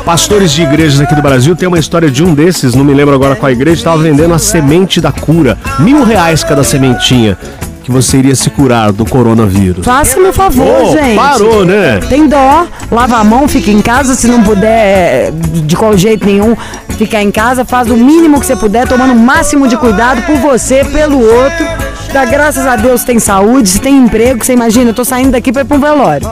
Pastores 0.06 0.52
de 0.52 0.64
igrejas 0.64 1.00
aqui 1.02 1.14
do 1.14 1.22
Brasil 1.22 1.56
tem 1.56 1.68
uma 1.68 1.78
história 1.78 2.10
de 2.10 2.24
um 2.24 2.34
desses, 2.34 2.74
não 2.74 2.84
me 2.84 2.94
lembro 2.94 3.14
agora 3.14 3.36
qual 3.36 3.52
igreja, 3.52 3.78
estava 3.78 4.02
vendendo 4.02 4.34
a 4.34 4.40
semente 4.40 5.00
da 5.00 5.12
cura. 5.12 5.58
Mil 5.80 6.04
reais 6.04 6.44
cada 6.44 6.64
sementinha. 6.64 7.38
Que 7.90 7.94
você 7.94 8.18
iria 8.18 8.36
se 8.36 8.52
curar 8.52 8.92
do 8.92 9.04
coronavírus. 9.04 9.84
Faça-me 9.84 10.28
um 10.28 10.32
favor, 10.32 10.86
Pô, 10.86 10.92
gente. 10.92 11.16
parou, 11.16 11.66
né? 11.66 12.00
Tem 12.08 12.28
dó, 12.28 12.68
lava 12.92 13.18
a 13.18 13.24
mão, 13.24 13.48
fica 13.48 13.72
em 13.72 13.82
casa. 13.82 14.14
Se 14.14 14.28
não 14.28 14.44
puder, 14.44 14.70
é, 14.70 15.32
de 15.34 15.76
qual 15.76 15.98
jeito 15.98 16.24
nenhum, 16.24 16.56
ficar 16.90 17.24
em 17.24 17.32
casa. 17.32 17.66
Faz 17.66 17.90
o 17.90 17.98
mínimo 17.98 18.40
que 18.40 18.46
você 18.46 18.56
puder, 18.56 18.88
tomando 18.88 19.14
o 19.14 19.16
máximo 19.16 19.68
de 19.68 19.76
cuidado 19.76 20.22
por 20.22 20.36
você, 20.36 20.86
pelo 20.86 21.20
outro. 21.20 21.66
Dá 22.14 22.26
graças 22.26 22.68
a 22.68 22.76
Deus 22.76 23.04
tem 23.04 23.18
saúde, 23.18 23.68
se 23.68 23.82
tem 23.82 23.98
emprego. 23.98 24.46
Você 24.46 24.54
imagina, 24.54 24.92
eu 24.92 24.94
tô 24.94 25.04
saindo 25.04 25.32
daqui 25.32 25.52
pra 25.52 25.64
ir 25.64 25.66
pra 25.66 25.78
um 25.78 25.82
velório. 25.82 26.28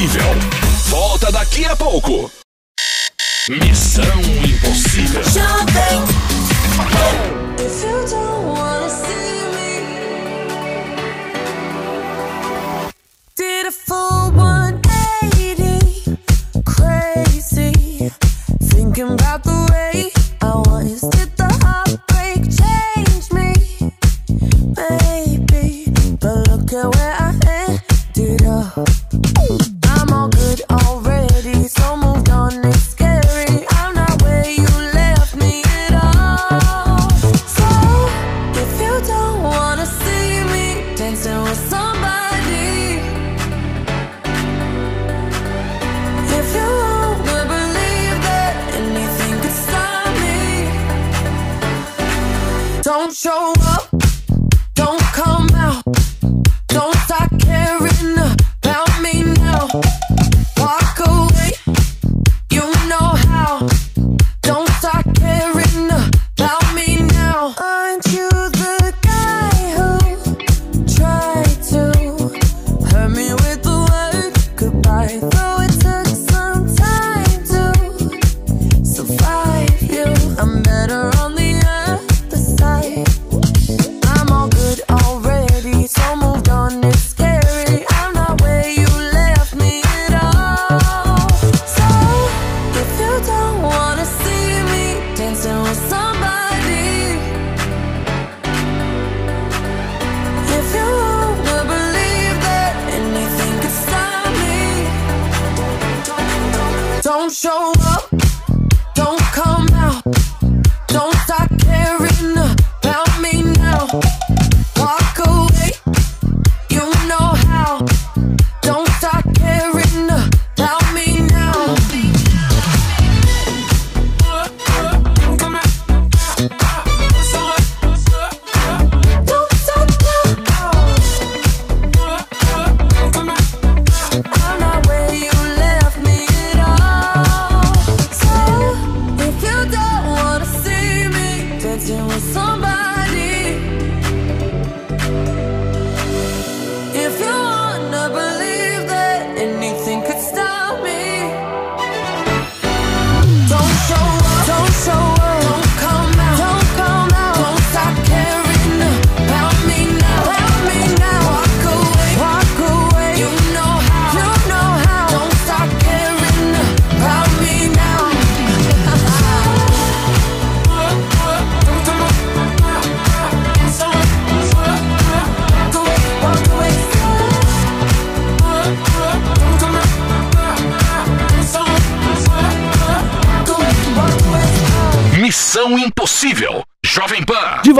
Impossível. 0.00 0.34
Volta 0.88 1.30
daqui 1.30 1.66
a 1.66 1.76
pouco. 1.76 2.32
Missão 3.50 4.20
Impossível. 4.42 5.20
If 7.58 7.84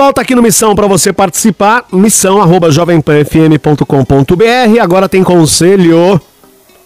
volta 0.01 0.19
aqui 0.19 0.33
no 0.33 0.41
Missão 0.41 0.73
para 0.73 0.87
você 0.87 1.13
participar, 1.13 1.85
missão 1.93 2.41
arroba 2.41 2.71
jovempanfm.com.br. 2.71 4.81
Agora 4.81 5.07
tem 5.07 5.23
conselho. 5.23 6.19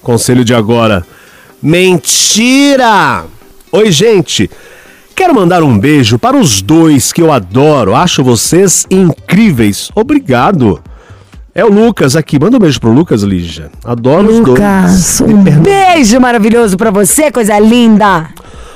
Conselho 0.01 0.43
de 0.43 0.54
agora. 0.54 1.08
Mentira! 1.63 3.23
Oi, 3.71 3.89
gente. 3.89 4.51
Quero 5.15 5.34
mandar 5.34 5.63
um 5.63 5.80
beijo 5.80 6.19
para 6.19 6.36
os 6.36 6.62
dois 6.62 7.13
que 7.13 7.21
eu 7.21 7.32
adoro. 7.32 7.95
Acho 7.95 8.21
vocês 8.21 8.86
incríveis. 8.91 9.89
Obrigado. 9.95 10.82
É 11.54 11.63
o 11.63 11.71
Lucas 11.71 12.17
aqui. 12.17 12.38
Manda 12.38 12.58
um 12.58 12.60
beijo 12.60 12.82
pro 12.82 12.91
Lucas, 12.91 13.23
Lígia. 13.23 13.71
Adoro 13.86 14.28
os 14.28 14.39
Lucas, 14.39 15.19
dois. 15.19 15.21
um 15.21 15.41
beijo 15.41 16.19
maravilhoso 16.19 16.75
pra 16.75 16.91
você, 16.91 17.32
coisa 17.32 17.58
linda. 17.60 18.28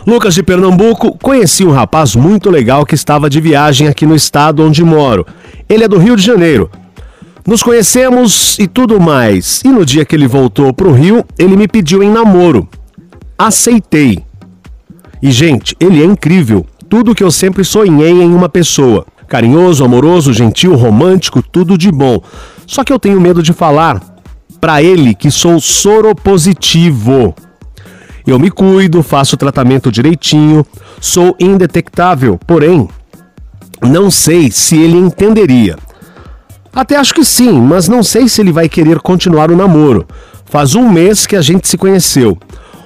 Lucas 0.09 0.33
de 0.33 0.41
Pernambuco, 0.41 1.15
conheci 1.19 1.63
um 1.63 1.69
rapaz 1.69 2.15
muito 2.15 2.49
legal 2.49 2.83
que 2.83 2.95
estava 2.95 3.29
de 3.29 3.39
viagem 3.39 3.87
aqui 3.87 4.07
no 4.07 4.15
estado 4.15 4.63
onde 4.65 4.83
moro. 4.83 5.23
Ele 5.69 5.83
é 5.83 5.87
do 5.87 5.99
Rio 5.99 6.15
de 6.15 6.23
Janeiro. 6.23 6.67
Nos 7.45 7.61
conhecemos 7.61 8.57
e 8.57 8.67
tudo 8.67 8.99
mais. 8.99 9.61
E 9.63 9.67
no 9.67 9.85
dia 9.85 10.03
que 10.03 10.15
ele 10.15 10.27
voltou 10.27 10.73
pro 10.73 10.91
Rio, 10.91 11.23
ele 11.37 11.55
me 11.55 11.67
pediu 11.67 12.01
em 12.01 12.09
namoro. 12.09 12.67
Aceitei. 13.37 14.23
E, 15.21 15.29
gente, 15.29 15.75
ele 15.79 16.01
é 16.01 16.05
incrível. 16.05 16.65
Tudo 16.89 17.13
que 17.13 17.23
eu 17.23 17.29
sempre 17.29 17.63
sonhei 17.63 18.11
em 18.11 18.33
uma 18.33 18.49
pessoa. 18.49 19.05
Carinhoso, 19.27 19.85
amoroso, 19.85 20.33
gentil, 20.33 20.73
romântico, 20.73 21.43
tudo 21.43 21.77
de 21.77 21.91
bom. 21.91 22.19
Só 22.65 22.83
que 22.83 22.91
eu 22.91 22.97
tenho 22.97 23.21
medo 23.21 23.43
de 23.43 23.53
falar 23.53 24.01
pra 24.59 24.81
ele 24.81 25.13
que 25.13 25.29
sou 25.29 25.59
soropositivo. 25.59 27.35
Eu 28.29 28.37
me 28.37 28.51
cuido, 28.51 29.01
faço 29.01 29.33
o 29.33 29.37
tratamento 29.37 29.91
direitinho, 29.91 30.63
sou 31.01 31.35
indetectável, 31.39 32.39
porém, 32.45 32.87
não 33.81 34.11
sei 34.11 34.51
se 34.51 34.77
ele 34.77 34.97
entenderia. 34.97 35.75
Até 36.71 36.95
acho 36.95 37.11
que 37.11 37.25
sim, 37.25 37.59
mas 37.59 37.87
não 37.87 38.03
sei 38.03 38.29
se 38.29 38.39
ele 38.39 38.51
vai 38.51 38.69
querer 38.69 38.99
continuar 38.99 39.49
o 39.49 39.55
namoro. 39.55 40.05
Faz 40.45 40.75
um 40.75 40.87
mês 40.87 41.25
que 41.25 41.35
a 41.35 41.41
gente 41.41 41.67
se 41.67 41.75
conheceu. 41.75 42.37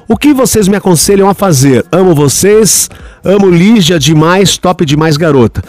O 0.08 0.16
que 0.16 0.34
vocês 0.34 0.70
me 0.70 0.78
aconselham 0.78 1.30
a 1.30 1.34
fazer? 1.34 1.86
Amo 1.92 2.16
vocês, 2.16 2.90
amo 3.22 3.50
Lígia 3.50 4.00
demais, 4.00 4.58
top 4.58 4.86
demais 4.86 5.18
garota. 5.18 5.62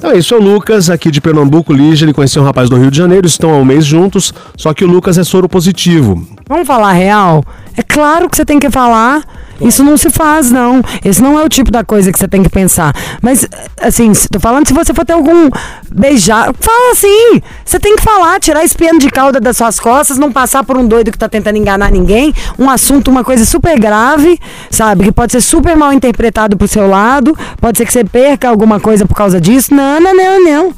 Então 0.00 0.12
é 0.12 0.16
isso, 0.16 0.32
é 0.34 0.38
o 0.38 0.40
Lucas, 0.40 0.88
aqui 0.88 1.10
de 1.10 1.20
Pernambuco, 1.20 1.74
Lígia, 1.74 2.06
ele 2.06 2.14
conheceu 2.14 2.40
um 2.40 2.44
rapaz 2.46 2.70
do 2.70 2.76
Rio 2.78 2.90
de 2.90 2.96
Janeiro, 2.96 3.26
estão 3.26 3.50
há 3.50 3.58
um 3.58 3.66
mês 3.66 3.84
juntos, 3.84 4.32
só 4.56 4.72
que 4.72 4.82
o 4.82 4.88
Lucas 4.88 5.18
é 5.18 5.24
soro 5.24 5.46
positivo. 5.46 6.26
Vamos 6.48 6.66
falar 6.66 6.92
real? 6.92 7.44
É 7.76 7.82
claro 7.82 8.26
que 8.26 8.34
você 8.34 8.42
tem 8.42 8.58
que 8.58 8.70
falar. 8.70 9.22
Isso 9.60 9.84
não 9.84 9.96
se 9.96 10.10
faz, 10.10 10.50
não. 10.50 10.82
Esse 11.04 11.22
não 11.22 11.38
é 11.38 11.44
o 11.44 11.48
tipo 11.48 11.70
da 11.70 11.84
coisa 11.84 12.10
que 12.12 12.18
você 12.18 12.26
tem 12.28 12.42
que 12.42 12.48
pensar. 12.48 12.94
Mas, 13.20 13.46
assim, 13.80 14.12
tô 14.30 14.40
falando 14.40 14.66
se 14.66 14.72
você 14.72 14.92
for 14.94 15.04
ter 15.04 15.12
algum 15.12 15.50
beijar. 15.90 16.52
Fala 16.58 16.92
assim. 16.92 17.40
Você 17.64 17.78
tem 17.78 17.96
que 17.96 18.02
falar, 18.02 18.40
tirar 18.40 18.64
esse 18.64 18.74
piano 18.76 18.98
de 18.98 19.08
cauda 19.10 19.40
das 19.40 19.56
suas 19.56 19.78
costas, 19.78 20.18
não 20.18 20.32
passar 20.32 20.64
por 20.64 20.76
um 20.76 20.86
doido 20.86 21.10
que 21.12 21.18
tá 21.18 21.28
tentando 21.28 21.56
enganar 21.56 21.90
ninguém. 21.90 22.34
Um 22.58 22.68
assunto, 22.70 23.10
uma 23.10 23.22
coisa 23.24 23.44
super 23.44 23.78
grave, 23.78 24.38
sabe? 24.70 25.04
Que 25.04 25.12
pode 25.12 25.32
ser 25.32 25.40
super 25.40 25.76
mal 25.76 25.92
interpretado 25.92 26.56
pro 26.56 26.66
seu 26.68 26.88
lado. 26.88 27.36
Pode 27.60 27.78
ser 27.78 27.86
que 27.86 27.92
você 27.92 28.04
perca 28.04 28.48
alguma 28.48 28.80
coisa 28.80 29.06
por 29.06 29.14
causa 29.14 29.40
disso. 29.40 29.74
Não, 29.74 30.00
não, 30.00 30.14
não, 30.16 30.44
não. 30.44 30.74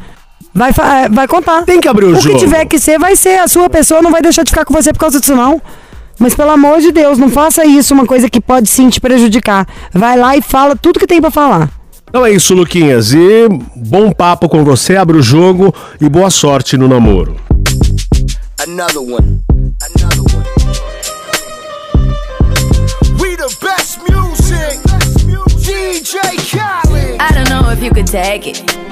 Vai, 0.54 0.72
fa- 0.72 1.08
vai 1.10 1.26
contar. 1.26 1.62
Tem 1.62 1.80
que 1.80 1.88
abrir 1.88 2.06
o 2.06 2.10
O 2.16 2.20
jogo. 2.20 2.34
que 2.34 2.44
tiver 2.44 2.66
que 2.66 2.78
ser, 2.78 2.98
vai 2.98 3.16
ser. 3.16 3.38
A 3.38 3.48
sua 3.48 3.70
pessoa 3.70 4.02
não 4.02 4.10
vai 4.10 4.20
deixar 4.20 4.42
de 4.42 4.50
ficar 4.50 4.64
com 4.66 4.74
você 4.74 4.92
por 4.92 4.98
causa 4.98 5.18
disso, 5.18 5.34
não. 5.34 5.60
Mas 6.18 6.34
pelo 6.34 6.50
amor 6.50 6.80
de 6.80 6.92
Deus, 6.92 7.18
não 7.18 7.28
faça 7.28 7.64
isso, 7.64 7.94
uma 7.94 8.06
coisa 8.06 8.28
que 8.28 8.40
pode 8.40 8.68
sim 8.68 8.88
te 8.88 9.00
prejudicar. 9.00 9.66
Vai 9.92 10.16
lá 10.18 10.36
e 10.36 10.42
fala 10.42 10.76
tudo 10.76 11.00
que 11.00 11.06
tem 11.06 11.20
pra 11.20 11.30
falar. 11.30 11.70
Então 12.08 12.26
é 12.26 12.30
isso, 12.30 12.54
Luquinhas. 12.54 13.12
E 13.12 13.48
bom 13.74 14.12
papo 14.12 14.48
com 14.48 14.62
você, 14.62 14.96
abre 14.96 15.16
o 15.16 15.22
jogo 15.22 15.74
e 16.00 16.08
boa 16.08 16.30
sorte 16.30 16.76
no 16.76 16.86
namoro. 16.86 17.36
Another 18.60 19.00
one. 19.00 19.42
Another 19.96 20.20
one. 20.20 20.44
We 23.18 23.36
the 23.36 23.48
best 23.60 23.98
music. 24.08 24.80
DJ 25.58 26.36
Khaled. 26.50 27.16
I 27.18 27.32
don't 27.32 27.48
know 27.48 27.70
if 27.72 27.82
you 27.82 27.90
could 27.90 28.06
take 28.06 28.46
it. 28.46 28.91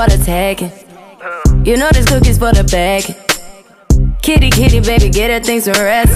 For 0.00 0.16
the 0.16 0.24
taking. 0.24 0.72
You 1.64 1.76
know 1.76 1.90
this 1.92 2.06
cookie's 2.06 2.38
for 2.38 2.52
the 2.52 2.64
bag. 2.64 3.04
Kitty, 4.22 4.48
kitty, 4.50 4.80
baby, 4.80 5.10
get 5.10 5.30
her 5.30 5.40
things 5.40 5.64
some 5.64 5.74
rest. 5.74 6.12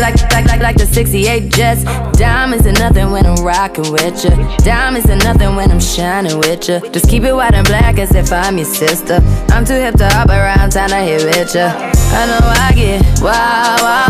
Like, 0.00 0.20
like, 0.32 0.46
like, 0.46 0.60
like 0.60 0.76
the 0.76 0.86
68 0.86 1.52
Jets. 1.52 1.84
Diamonds 2.16 2.66
are 2.66 2.72
nothing 2.72 3.10
when 3.10 3.26
I'm 3.26 3.42
rocking 3.44 3.90
with 3.90 4.24
ya. 4.24 4.30
Diamonds 4.58 5.08
are 5.10 5.16
nothing 5.16 5.56
when 5.56 5.70
I'm 5.72 5.80
shining 5.80 6.38
with 6.38 6.68
ya. 6.68 6.78
Just 6.92 7.08
keep 7.08 7.24
it 7.24 7.32
white 7.32 7.54
and 7.54 7.66
black 7.66 7.98
as 7.98 8.14
if 8.14 8.32
I'm 8.32 8.56
your 8.56 8.66
sister. 8.66 9.18
I'm 9.48 9.64
too 9.64 9.74
hip 9.74 9.96
to 9.96 10.08
hop 10.10 10.28
around, 10.28 10.70
time 10.70 10.90
to 10.90 10.96
hit 10.96 11.24
with 11.24 11.54
ya. 11.54 11.74
I 11.74 12.26
know 12.26 12.38
I 12.40 12.72
get 12.74 13.02
wow, 13.20 13.76
wow. 13.80 14.04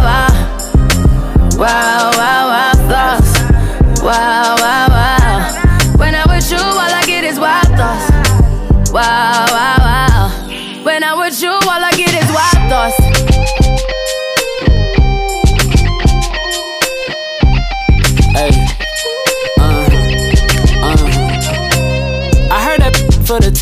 Wow, 1.55 1.61
wow, 1.61 1.94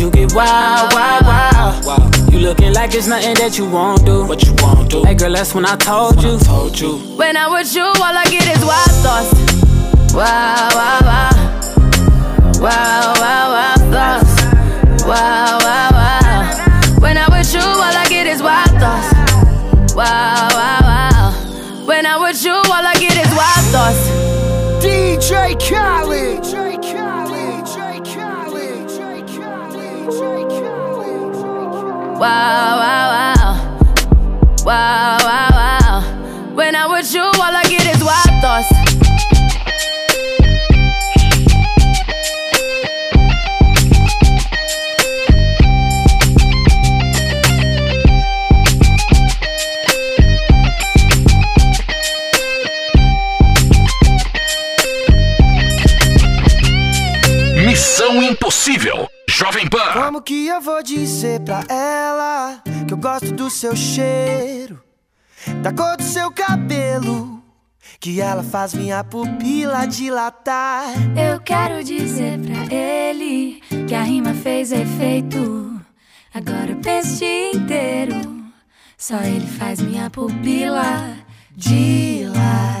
Cause 0.00 0.06
you 0.06 0.10
get 0.12 0.34
wild, 0.34 0.94
wild, 0.94 1.84
wild. 1.84 2.32
You 2.32 2.38
looking 2.38 2.72
like 2.72 2.94
it's 2.94 3.06
nothing 3.06 3.34
that 3.34 3.58
you 3.58 3.68
won't 3.68 4.06
do. 4.06 4.24
What 4.24 4.42
you 4.42 4.54
won't 4.56 4.90
do. 4.90 5.04
Hey 5.04 5.14
girl, 5.14 5.30
that's 5.30 5.54
when 5.54 5.66
I 5.66 5.76
told 5.76 6.22
you. 6.22 6.38
Told 6.38 6.80
you. 6.80 6.96
When 7.18 7.36
I'm 7.36 7.52
with 7.52 7.74
you, 7.74 7.84
all 7.84 8.16
I 8.16 8.24
get 8.24 8.48
is 8.48 8.64
wild 8.64 8.90
thoughts. 9.04 10.14
Wow, 10.14 10.70
wow, 10.72 11.00
wow. 11.04 11.30
Wow, 12.60 12.60
wow, 12.60 13.14
wow, 13.14 13.19
que 60.30 60.46
eu 60.46 60.60
vou 60.60 60.80
dizer 60.80 61.40
pra 61.40 61.64
ela 61.68 62.62
que 62.86 62.94
eu 62.94 62.96
gosto 62.96 63.32
do 63.32 63.50
seu 63.50 63.74
cheiro, 63.74 64.80
da 65.60 65.72
cor 65.72 65.96
do 65.96 66.04
seu 66.04 66.30
cabelo, 66.30 67.42
que 67.98 68.20
ela 68.20 68.44
faz 68.44 68.72
minha 68.72 69.02
pupila 69.02 69.88
dilatar? 69.88 70.84
Eu 71.18 71.40
quero 71.40 71.82
dizer 71.82 72.38
pra 72.38 72.72
ele 72.72 73.60
que 73.88 73.92
a 73.92 74.04
rima 74.04 74.32
fez 74.32 74.70
efeito. 74.70 75.80
Agora 76.32 76.70
eu 76.70 76.76
penso 76.76 77.16
o 77.16 77.18
dia 77.18 77.50
inteiro. 77.50 78.44
Só 78.96 79.16
ele 79.22 79.48
faz 79.48 79.80
minha 79.80 80.08
pupila 80.10 81.12
dilatar. 81.56 82.80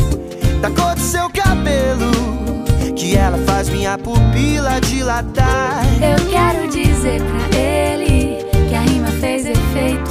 da 0.61 0.69
cor 0.69 0.95
do 0.95 1.01
seu 1.01 1.29
cabelo? 1.29 2.11
que 2.95 3.15
ela 3.17 3.37
faz 3.47 3.67
minha 3.67 3.97
pupila 3.97 4.79
dilatar. 4.81 5.83
Eu 5.95 6.29
quero 6.29 6.67
dizer 6.69 7.19
pra 7.19 7.59
ele 7.59 8.37
que 8.69 8.75
a 8.75 8.81
rima 8.81 9.07
fez 9.19 9.47
efeito. 9.47 10.10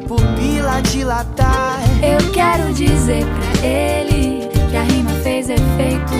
pupila 0.00 0.80
dilatar? 0.82 1.80
Eu 2.02 2.32
quero 2.32 2.72
dizer 2.72 3.24
pra 3.24 3.66
ele 3.66 4.48
que 4.70 4.76
a 4.76 4.82
rima 4.82 5.10
fez 5.22 5.48
efeito. 5.48 6.14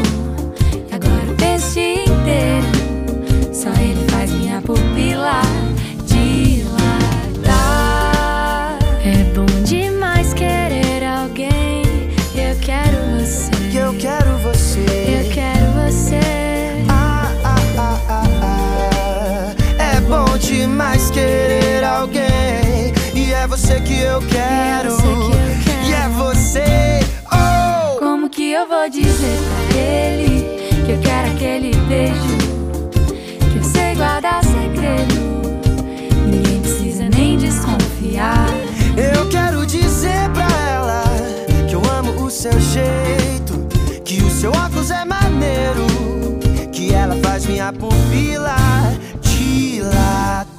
E 0.90 0.94
agora 0.94 1.32
o 1.32 1.36
dia 1.36 2.04
inteiro. 2.04 2.79
Seu 42.40 42.58
jeito, 42.58 43.68
que 44.02 44.22
o 44.22 44.30
seu 44.30 44.50
óculos 44.50 44.90
é 44.90 45.04
maneiro, 45.04 45.84
que 46.72 46.90
ela 46.90 47.14
faz 47.16 47.44
minha 47.44 47.70
pupila 47.70 48.56
dilatar. 49.20 50.49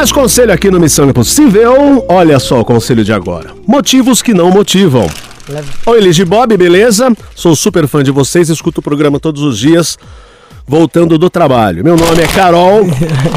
Mais 0.00 0.12
conselho 0.12 0.50
aqui 0.50 0.70
no 0.70 0.80
Missão 0.80 1.10
Impossível. 1.10 2.06
Olha 2.08 2.38
só 2.38 2.58
o 2.60 2.64
conselho 2.64 3.04
de 3.04 3.12
agora. 3.12 3.50
Motivos 3.66 4.22
que 4.22 4.32
não 4.32 4.50
motivam. 4.50 5.06
Oi, 5.84 5.98
Elige 5.98 6.24
Bob, 6.24 6.56
beleza? 6.56 7.12
Sou 7.34 7.54
super 7.54 7.86
fã 7.86 8.02
de 8.02 8.10
vocês, 8.10 8.48
escuto 8.48 8.80
o 8.80 8.82
programa 8.82 9.20
todos 9.20 9.42
os 9.42 9.58
dias, 9.58 9.98
voltando 10.66 11.18
do 11.18 11.28
trabalho. 11.28 11.84
Meu 11.84 11.98
nome 11.98 12.22
é 12.22 12.26
Carol. 12.28 12.80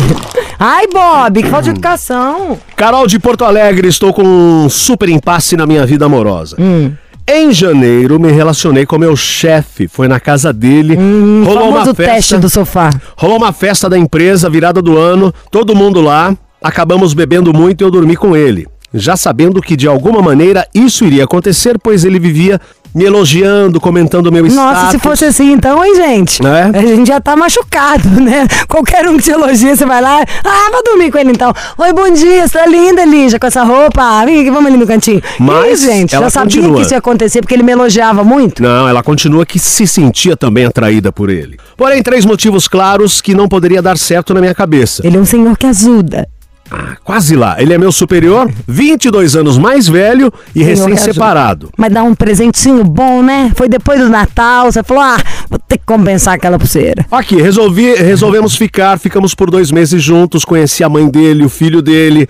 Ai, 0.57 0.87
Bob, 0.87 1.43
que 1.43 1.49
falta 1.49 1.65
de 1.65 1.69
educação. 1.71 2.57
Carol 2.77 3.07
de 3.07 3.19
Porto 3.19 3.43
Alegre, 3.43 3.89
estou 3.89 4.13
com 4.13 4.23
um 4.23 4.69
super 4.69 5.09
impasse 5.09 5.57
na 5.57 5.65
minha 5.65 5.85
vida 5.85 6.05
amorosa. 6.05 6.55
Hum. 6.57 6.93
Em 7.27 7.51
janeiro, 7.51 8.17
me 8.21 8.31
relacionei 8.31 8.85
com 8.85 8.97
meu 8.97 9.17
chefe. 9.17 9.89
Foi 9.89 10.07
na 10.07 10.17
casa 10.19 10.53
dele. 10.53 10.95
O 10.95 11.43
rolou 11.43 11.71
uma 11.71 11.89
Hum, 11.89 11.93
festa. 11.93 12.37
do 12.39 12.49
sofá. 12.49 12.89
Rolou 13.17 13.35
uma 13.35 13.51
festa 13.51 13.89
da 13.89 13.97
empresa, 13.97 14.49
virada 14.49 14.81
do 14.81 14.97
ano, 14.97 15.33
todo 15.51 15.75
mundo 15.75 15.99
lá. 15.99 16.33
Acabamos 16.63 17.13
bebendo 17.13 17.53
muito 17.53 17.81
e 17.81 17.83
eu 17.83 17.91
dormi 17.91 18.15
com 18.15 18.35
ele. 18.37 18.65
Já 18.93 19.17
sabendo 19.17 19.61
que 19.61 19.75
de 19.75 19.87
alguma 19.87 20.21
maneira 20.21 20.65
isso 20.73 21.03
iria 21.03 21.23
acontecer, 21.25 21.77
pois 21.77 22.05
ele 22.05 22.19
vivia 22.19 22.61
me 22.93 23.05
elogiando, 23.05 23.81
comentando 23.81 24.31
meu 24.31 24.43
Nossa, 24.45 24.53
status. 24.53 24.91
se 24.91 24.99
fosse 24.99 25.25
assim 25.25 25.51
então, 25.51 25.83
hein, 25.83 25.95
gente? 25.95 26.43
Né? 26.43 26.69
A 26.71 26.79
gente 26.81 27.07
já 27.07 27.19
tá 27.19 27.35
machucado, 27.35 28.07
né? 28.21 28.47
Qualquer 28.67 29.09
um 29.09 29.17
que 29.17 29.23
te 29.23 29.31
elogia, 29.31 29.75
você 29.75 29.83
vai 29.83 29.99
lá, 29.99 30.23
ah, 30.43 30.69
vou 30.71 30.83
dormir 30.83 31.11
com 31.11 31.17
ele 31.17 31.31
então. 31.31 31.51
Oi, 31.75 31.91
bom 31.91 32.13
dia, 32.13 32.47
você 32.47 32.59
tá 32.59 32.67
linda, 32.67 33.03
Lígia, 33.03 33.39
com 33.39 33.47
essa 33.47 33.63
roupa. 33.63 33.99
Ah, 33.99 34.25
Vem 34.25 34.41
aqui, 34.41 34.51
vamos 34.51 34.67
ali 34.67 34.77
no 34.77 34.85
cantinho. 34.85 35.23
Mas 35.39 35.81
Ih, 35.81 35.87
gente, 35.87 36.15
ela 36.15 36.25
já 36.25 36.29
sabia 36.29 36.57
continua. 36.57 36.75
que 36.77 36.81
isso 36.83 36.93
ia 36.93 36.99
acontecer 36.99 37.41
porque 37.41 37.55
ele 37.55 37.63
me 37.63 37.71
elogiava 37.71 38.23
muito. 38.23 38.61
Não, 38.61 38.87
ela 38.87 39.01
continua 39.01 39.43
que 39.43 39.57
se 39.57 39.87
sentia 39.87 40.37
também 40.37 40.65
atraída 40.65 41.11
por 41.11 41.31
ele. 41.31 41.57
Porém, 41.75 42.03
três 42.03 42.25
motivos 42.25 42.67
claros 42.67 43.21
que 43.21 43.33
não 43.33 43.47
poderia 43.47 43.81
dar 43.81 43.97
certo 43.97 44.35
na 44.35 44.39
minha 44.39 44.53
cabeça. 44.53 45.01
Ele 45.05 45.17
é 45.17 45.19
um 45.19 45.25
senhor 45.25 45.57
que 45.57 45.65
ajuda. 45.65 46.27
Quase 47.03 47.35
lá. 47.35 47.61
Ele 47.61 47.73
é 47.73 47.77
meu 47.77 47.91
superior, 47.91 48.51
22 48.67 49.35
anos 49.35 49.57
mais 49.57 49.87
velho 49.87 50.31
e 50.55 50.63
recém-separado. 50.63 51.69
Mas 51.77 51.91
dá 51.91 52.03
um 52.03 52.15
presentinho 52.15 52.83
bom, 52.83 53.21
né? 53.21 53.51
Foi 53.55 53.67
depois 53.67 53.99
do 53.99 54.09
Natal, 54.09 54.71
você 54.71 54.83
falou, 54.83 55.03
ah, 55.03 55.17
vou 55.49 55.59
ter 55.59 55.77
que 55.77 55.85
compensar 55.85 56.35
aquela 56.35 56.57
pulseira. 56.57 57.05
Aqui, 57.11 57.41
resolvi, 57.41 57.93
resolvemos 57.95 58.55
ficar, 58.55 58.97
ficamos 58.99 59.33
por 59.35 59.49
dois 59.51 59.71
meses 59.71 60.01
juntos, 60.01 60.45
conheci 60.45 60.83
a 60.83 60.89
mãe 60.89 61.07
dele, 61.09 61.43
o 61.43 61.49
filho 61.49 61.81
dele. 61.81 62.27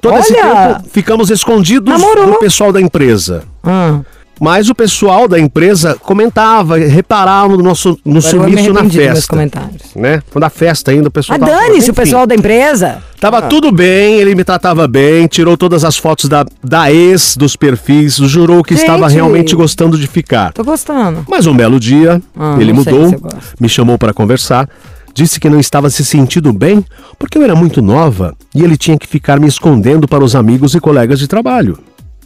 Todo 0.00 0.18
esse 0.18 0.32
Olha! 0.34 0.74
tempo 0.74 0.88
ficamos 0.92 1.30
escondidos 1.30 1.88
Namorou. 1.92 2.32
do 2.32 2.38
pessoal 2.38 2.72
da 2.72 2.80
empresa. 2.80 3.42
Ah. 3.64 4.00
Mas 4.38 4.68
o 4.68 4.74
pessoal 4.74 5.26
da 5.26 5.38
empresa 5.38 5.96
comentava, 5.98 6.76
reparava 6.76 7.56
no 7.56 7.62
nosso 7.62 7.98
no 8.04 8.20
sumiço 8.20 8.70
na 8.70 8.84
festa. 8.84 9.28
comentários. 9.28 9.94
Né? 9.94 10.22
Quando 10.30 10.44
a 10.44 10.50
festa 10.50 10.90
ainda, 10.90 11.08
o 11.08 11.10
pessoal 11.10 11.38
Ah, 11.40 11.46
dane-se 11.46 11.90
o 11.90 11.94
pessoal 11.94 12.26
da 12.26 12.34
empresa. 12.34 13.02
Tava 13.30 13.42
tudo 13.48 13.72
bem, 13.72 14.20
ele 14.20 14.36
me 14.36 14.44
tratava 14.44 14.86
bem, 14.86 15.26
tirou 15.26 15.56
todas 15.56 15.84
as 15.84 15.96
fotos 15.96 16.28
da, 16.28 16.46
da 16.62 16.92
ex 16.92 17.36
dos 17.36 17.56
perfis, 17.56 18.14
jurou 18.18 18.62
que 18.62 18.74
Gente. 18.74 18.82
estava 18.84 19.08
realmente 19.08 19.56
gostando 19.56 19.98
de 19.98 20.06
ficar. 20.06 20.52
Tô 20.52 20.62
gostando. 20.62 21.24
Mas 21.28 21.44
um 21.44 21.56
belo 21.56 21.80
dia, 21.80 22.22
Ah, 22.38 22.56
ele 22.60 22.72
mudou, 22.72 23.20
me 23.58 23.68
chamou 23.68 23.98
para 23.98 24.14
conversar, 24.14 24.68
disse 25.12 25.40
que 25.40 25.50
não 25.50 25.58
estava 25.58 25.90
se 25.90 26.04
sentindo 26.04 26.52
bem 26.52 26.84
porque 27.18 27.36
eu 27.36 27.42
era 27.42 27.56
muito 27.56 27.82
nova 27.82 28.32
e 28.54 28.62
ele 28.62 28.76
tinha 28.76 28.96
que 28.96 29.08
ficar 29.08 29.40
me 29.40 29.48
escondendo 29.48 30.06
para 30.06 30.22
os 30.22 30.36
amigos 30.36 30.76
e 30.76 30.78
colegas 30.80 31.18
de 31.18 31.26
trabalho. 31.26 31.80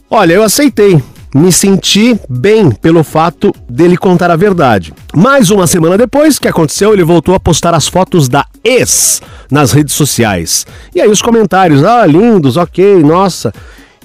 Olha, 0.07 0.33
eu 0.33 0.43
aceitei. 0.43 1.01
Me 1.33 1.49
senti 1.49 2.19
bem 2.29 2.69
pelo 2.69 3.05
fato 3.05 3.55
dele 3.67 3.95
contar 3.95 4.29
a 4.29 4.35
verdade. 4.35 4.93
Mais 5.15 5.49
uma 5.49 5.65
semana 5.65 5.97
depois, 5.97 6.35
o 6.35 6.41
que 6.41 6.47
aconteceu? 6.49 6.91
Ele 6.93 7.05
voltou 7.05 7.33
a 7.33 7.39
postar 7.39 7.73
as 7.73 7.87
fotos 7.87 8.27
da 8.27 8.45
ex 8.63 9.21
nas 9.51 9.71
redes 9.73 9.93
sociais. 9.93 10.65
E 10.95 11.01
aí 11.01 11.09
os 11.09 11.21
comentários, 11.21 11.83
ah, 11.83 12.05
lindos, 12.05 12.55
ok, 12.57 13.03
nossa. 13.03 13.53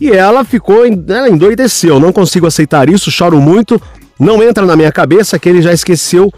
E 0.00 0.10
ela 0.10 0.44
ficou, 0.44 0.84
ela 0.84 1.28
endoideceu. 1.28 1.98
Não 1.98 2.12
consigo 2.12 2.46
aceitar 2.46 2.88
isso, 2.88 3.10
choro 3.10 3.40
muito. 3.40 3.80
Não 4.18 4.42
entra 4.42 4.66
na 4.66 4.76
minha 4.76 4.92
cabeça 4.92 5.38
que 5.38 5.48
ele 5.48 5.62
já 5.62 5.72
esqueceu 5.72 6.32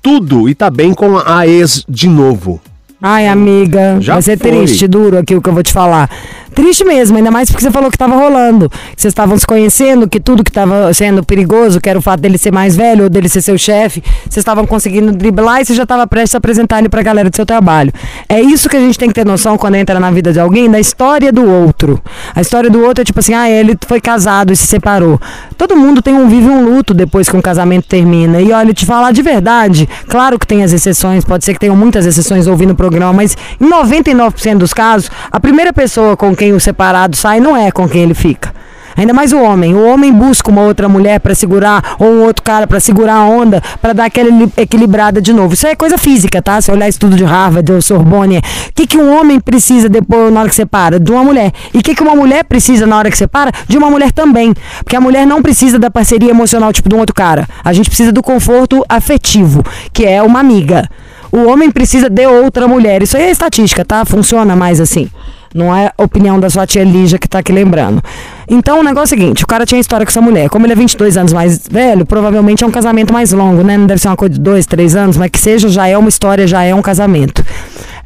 tudo 0.00 0.48
e 0.48 0.54
tá 0.54 0.70
bem 0.70 0.94
com 0.94 1.18
a 1.18 1.46
ex 1.46 1.84
de 1.88 2.08
novo. 2.08 2.60
Ai, 3.00 3.26
amiga, 3.26 3.98
Já 4.00 4.14
vai 4.14 4.22
ser 4.22 4.38
foi. 4.38 4.50
triste, 4.50 4.86
duro 4.86 5.18
aqui 5.18 5.34
o 5.34 5.42
que 5.42 5.48
eu 5.48 5.52
vou 5.52 5.62
te 5.62 5.72
falar. 5.72 6.08
Triste 6.54 6.84
mesmo, 6.84 7.16
ainda 7.16 7.30
mais 7.30 7.50
porque 7.50 7.64
você 7.64 7.70
falou 7.70 7.90
que 7.90 7.96
tava 7.96 8.14
rolando. 8.14 8.70
Vocês 8.96 9.10
estavam 9.10 9.38
se 9.38 9.46
conhecendo, 9.46 10.08
que 10.08 10.20
tudo 10.20 10.44
que 10.44 10.52
tava 10.52 10.92
sendo 10.92 11.24
perigoso, 11.24 11.80
que 11.80 11.88
era 11.88 11.98
o 11.98 12.02
fato 12.02 12.20
dele 12.20 12.36
ser 12.36 12.52
mais 12.52 12.76
velho 12.76 13.04
ou 13.04 13.10
dele 13.10 13.28
ser 13.28 13.40
seu 13.40 13.56
chefe, 13.56 14.02
vocês 14.22 14.38
estavam 14.38 14.66
conseguindo 14.66 15.12
driblar 15.12 15.62
e 15.62 15.64
você 15.64 15.74
já 15.74 15.86
tava 15.86 16.06
prestes 16.06 16.34
a 16.34 16.38
apresentar 16.38 16.78
ele 16.80 16.88
pra 16.88 17.02
galera 17.02 17.30
do 17.30 17.36
seu 17.36 17.46
trabalho. 17.46 17.92
É 18.28 18.40
isso 18.40 18.68
que 18.68 18.76
a 18.76 18.80
gente 18.80 18.98
tem 18.98 19.08
que 19.08 19.14
ter 19.14 19.24
noção 19.24 19.56
quando 19.56 19.76
entra 19.76 19.98
na 19.98 20.10
vida 20.10 20.32
de 20.32 20.40
alguém, 20.40 20.70
da 20.70 20.78
história 20.78 21.32
do 21.32 21.48
outro. 21.48 22.02
A 22.34 22.40
história 22.40 22.68
do 22.68 22.82
outro 22.82 23.02
é 23.02 23.04
tipo 23.04 23.18
assim, 23.18 23.34
ah, 23.34 23.48
ele 23.48 23.76
foi 23.86 24.00
casado 24.00 24.52
e 24.52 24.56
se 24.56 24.66
separou. 24.66 25.18
Todo 25.56 25.76
mundo 25.76 26.02
tem 26.02 26.14
um 26.14 26.28
vive 26.28 26.48
um 26.48 26.64
luto 26.64 26.92
depois 26.92 27.28
que 27.28 27.36
um 27.36 27.42
casamento 27.42 27.86
termina. 27.88 28.40
E 28.40 28.52
olha, 28.52 28.74
te 28.74 28.84
falar 28.84 29.12
de 29.12 29.22
verdade, 29.22 29.88
claro 30.06 30.38
que 30.38 30.46
tem 30.46 30.62
as 30.62 30.72
exceções, 30.72 31.24
pode 31.24 31.44
ser 31.44 31.54
que 31.54 31.60
tenham 31.60 31.76
muitas 31.76 32.04
exceções 32.04 32.46
ouvindo 32.46 32.72
o 32.72 32.76
programa, 32.76 33.12
mas 33.12 33.36
em 33.60 33.68
99% 33.68 34.58
dos 34.58 34.74
casos, 34.74 35.10
a 35.30 35.40
primeira 35.40 35.72
pessoa 35.72 36.16
com 36.16 36.34
quem 36.34 36.41
o 36.50 36.58
separado 36.58 37.14
sai 37.14 37.38
não 37.40 37.54
é 37.54 37.70
com 37.70 37.86
quem 37.86 38.02
ele 38.02 38.14
fica. 38.14 38.50
Ainda 38.94 39.14
mais 39.14 39.32
o 39.32 39.40
homem. 39.40 39.74
O 39.74 39.86
homem 39.86 40.12
busca 40.12 40.50
uma 40.50 40.60
outra 40.60 40.86
mulher 40.86 41.18
pra 41.18 41.34
segurar, 41.34 41.96
ou 41.98 42.08
um 42.08 42.22
outro 42.24 42.42
cara 42.42 42.66
pra 42.66 42.78
segurar 42.78 43.14
a 43.14 43.24
onda, 43.24 43.62
pra 43.80 43.94
dar 43.94 44.04
aquela 44.04 44.28
li- 44.28 44.52
equilibrada 44.54 45.18
de 45.18 45.32
novo. 45.32 45.54
Isso 45.54 45.66
é 45.66 45.74
coisa 45.74 45.96
física, 45.96 46.42
tá? 46.42 46.60
Se 46.60 46.70
olhar 46.70 46.86
estudo 46.90 47.16
de 47.16 47.24
Harvard 47.24 47.72
ou 47.72 47.80
Sorbonne, 47.80 48.36
o 48.38 48.42
que, 48.74 48.86
que 48.86 48.98
um 48.98 49.18
homem 49.18 49.40
precisa 49.40 49.88
depois 49.88 50.30
na 50.30 50.40
hora 50.40 50.48
que 50.50 50.54
separa? 50.54 51.00
De 51.00 51.10
uma 51.10 51.24
mulher. 51.24 51.52
E 51.72 51.78
o 51.78 51.82
que, 51.82 51.94
que 51.94 52.02
uma 52.02 52.14
mulher 52.14 52.44
precisa 52.44 52.86
na 52.86 52.98
hora 52.98 53.10
que 53.10 53.16
separa? 53.16 53.50
De 53.66 53.78
uma 53.78 53.88
mulher 53.88 54.12
também. 54.12 54.52
Porque 54.84 54.94
a 54.94 55.00
mulher 55.00 55.26
não 55.26 55.40
precisa 55.40 55.78
da 55.78 55.90
parceria 55.90 56.28
emocional, 56.28 56.70
tipo, 56.70 56.90
de 56.90 56.94
um 56.94 56.98
outro 56.98 57.14
cara. 57.14 57.48
A 57.64 57.72
gente 57.72 57.88
precisa 57.88 58.12
do 58.12 58.22
conforto 58.22 58.84
afetivo, 58.90 59.64
que 59.90 60.04
é 60.04 60.22
uma 60.22 60.40
amiga. 60.40 60.86
O 61.32 61.46
homem 61.48 61.70
precisa 61.70 62.10
de 62.10 62.26
outra 62.26 62.68
mulher. 62.68 63.02
Isso 63.02 63.16
aí 63.16 63.22
é 63.22 63.30
estatística, 63.30 63.86
tá? 63.86 64.04
Funciona 64.04 64.54
mais 64.54 64.80
assim. 64.82 65.08
Não 65.54 65.74
é 65.74 65.92
a 65.96 66.02
opinião 66.02 66.40
da 66.40 66.48
sua 66.48 66.66
tia 66.66 66.82
Lígia 66.84 67.18
que 67.18 67.28
tá 67.28 67.38
aqui 67.38 67.52
lembrando. 67.52 68.02
Então 68.48 68.80
o 68.80 68.82
negócio 68.82 69.14
é 69.14 69.16
o 69.16 69.20
seguinte: 69.20 69.44
o 69.44 69.46
cara 69.46 69.66
tinha 69.66 69.80
história 69.80 70.04
com 70.04 70.10
essa 70.10 70.20
mulher. 70.20 70.48
Como 70.48 70.66
ele 70.66 70.72
é 70.72 70.76
22 70.76 71.16
anos 71.16 71.32
mais 71.32 71.66
velho, 71.68 72.04
provavelmente 72.06 72.64
é 72.64 72.66
um 72.66 72.70
casamento 72.70 73.12
mais 73.12 73.32
longo, 73.32 73.62
né? 73.62 73.76
Não 73.76 73.86
deve 73.86 74.00
ser 74.00 74.08
uma 74.08 74.16
coisa 74.16 74.34
de 74.34 74.40
dois, 74.40 74.66
três 74.66 74.96
anos, 74.96 75.16
mas 75.16 75.30
que 75.30 75.38
seja, 75.38 75.68
já 75.68 75.86
é 75.86 75.96
uma 75.96 76.08
história, 76.08 76.46
já 76.46 76.62
é 76.62 76.74
um 76.74 76.82
casamento. 76.82 77.44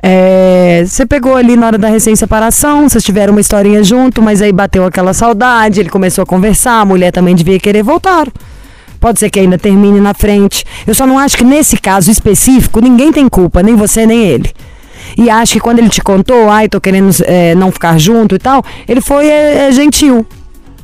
É, 0.02 0.84
Você 0.86 1.06
pegou 1.06 1.34
ali 1.34 1.56
na 1.56 1.66
hora 1.66 1.78
da 1.78 1.88
recém-separação, 1.88 2.88
vocês 2.88 3.02
tiveram 3.02 3.32
uma 3.32 3.40
historinha 3.40 3.82
junto, 3.82 4.22
mas 4.22 4.42
aí 4.42 4.52
bateu 4.52 4.84
aquela 4.84 5.12
saudade, 5.12 5.80
ele 5.80 5.88
começou 5.88 6.22
a 6.22 6.26
conversar, 6.26 6.80
a 6.80 6.84
mulher 6.84 7.10
também 7.10 7.34
devia 7.34 7.58
querer 7.58 7.82
voltar. 7.82 8.28
Pode 9.00 9.18
ser 9.18 9.30
que 9.30 9.40
ainda 9.40 9.58
termine 9.58 10.00
na 10.00 10.14
frente. 10.14 10.64
Eu 10.86 10.94
só 10.94 11.06
não 11.06 11.18
acho 11.18 11.36
que 11.36 11.44
nesse 11.44 11.76
caso 11.76 12.10
específico 12.10 12.80
ninguém 12.80 13.12
tem 13.12 13.28
culpa, 13.28 13.62
nem 13.62 13.74
você 13.74 14.06
nem 14.06 14.24
ele. 14.24 14.50
E 15.16 15.30
acho 15.30 15.54
que 15.54 15.60
quando 15.60 15.78
ele 15.78 15.88
te 15.88 16.02
contou, 16.02 16.48
ai, 16.48 16.68
tô 16.68 16.80
querendo 16.80 17.10
é, 17.24 17.54
não 17.54 17.70
ficar 17.70 17.98
junto 17.98 18.34
e 18.34 18.38
tal, 18.38 18.64
ele 18.88 19.00
foi 19.00 19.26
é, 19.28 19.70
gentil. 19.72 20.26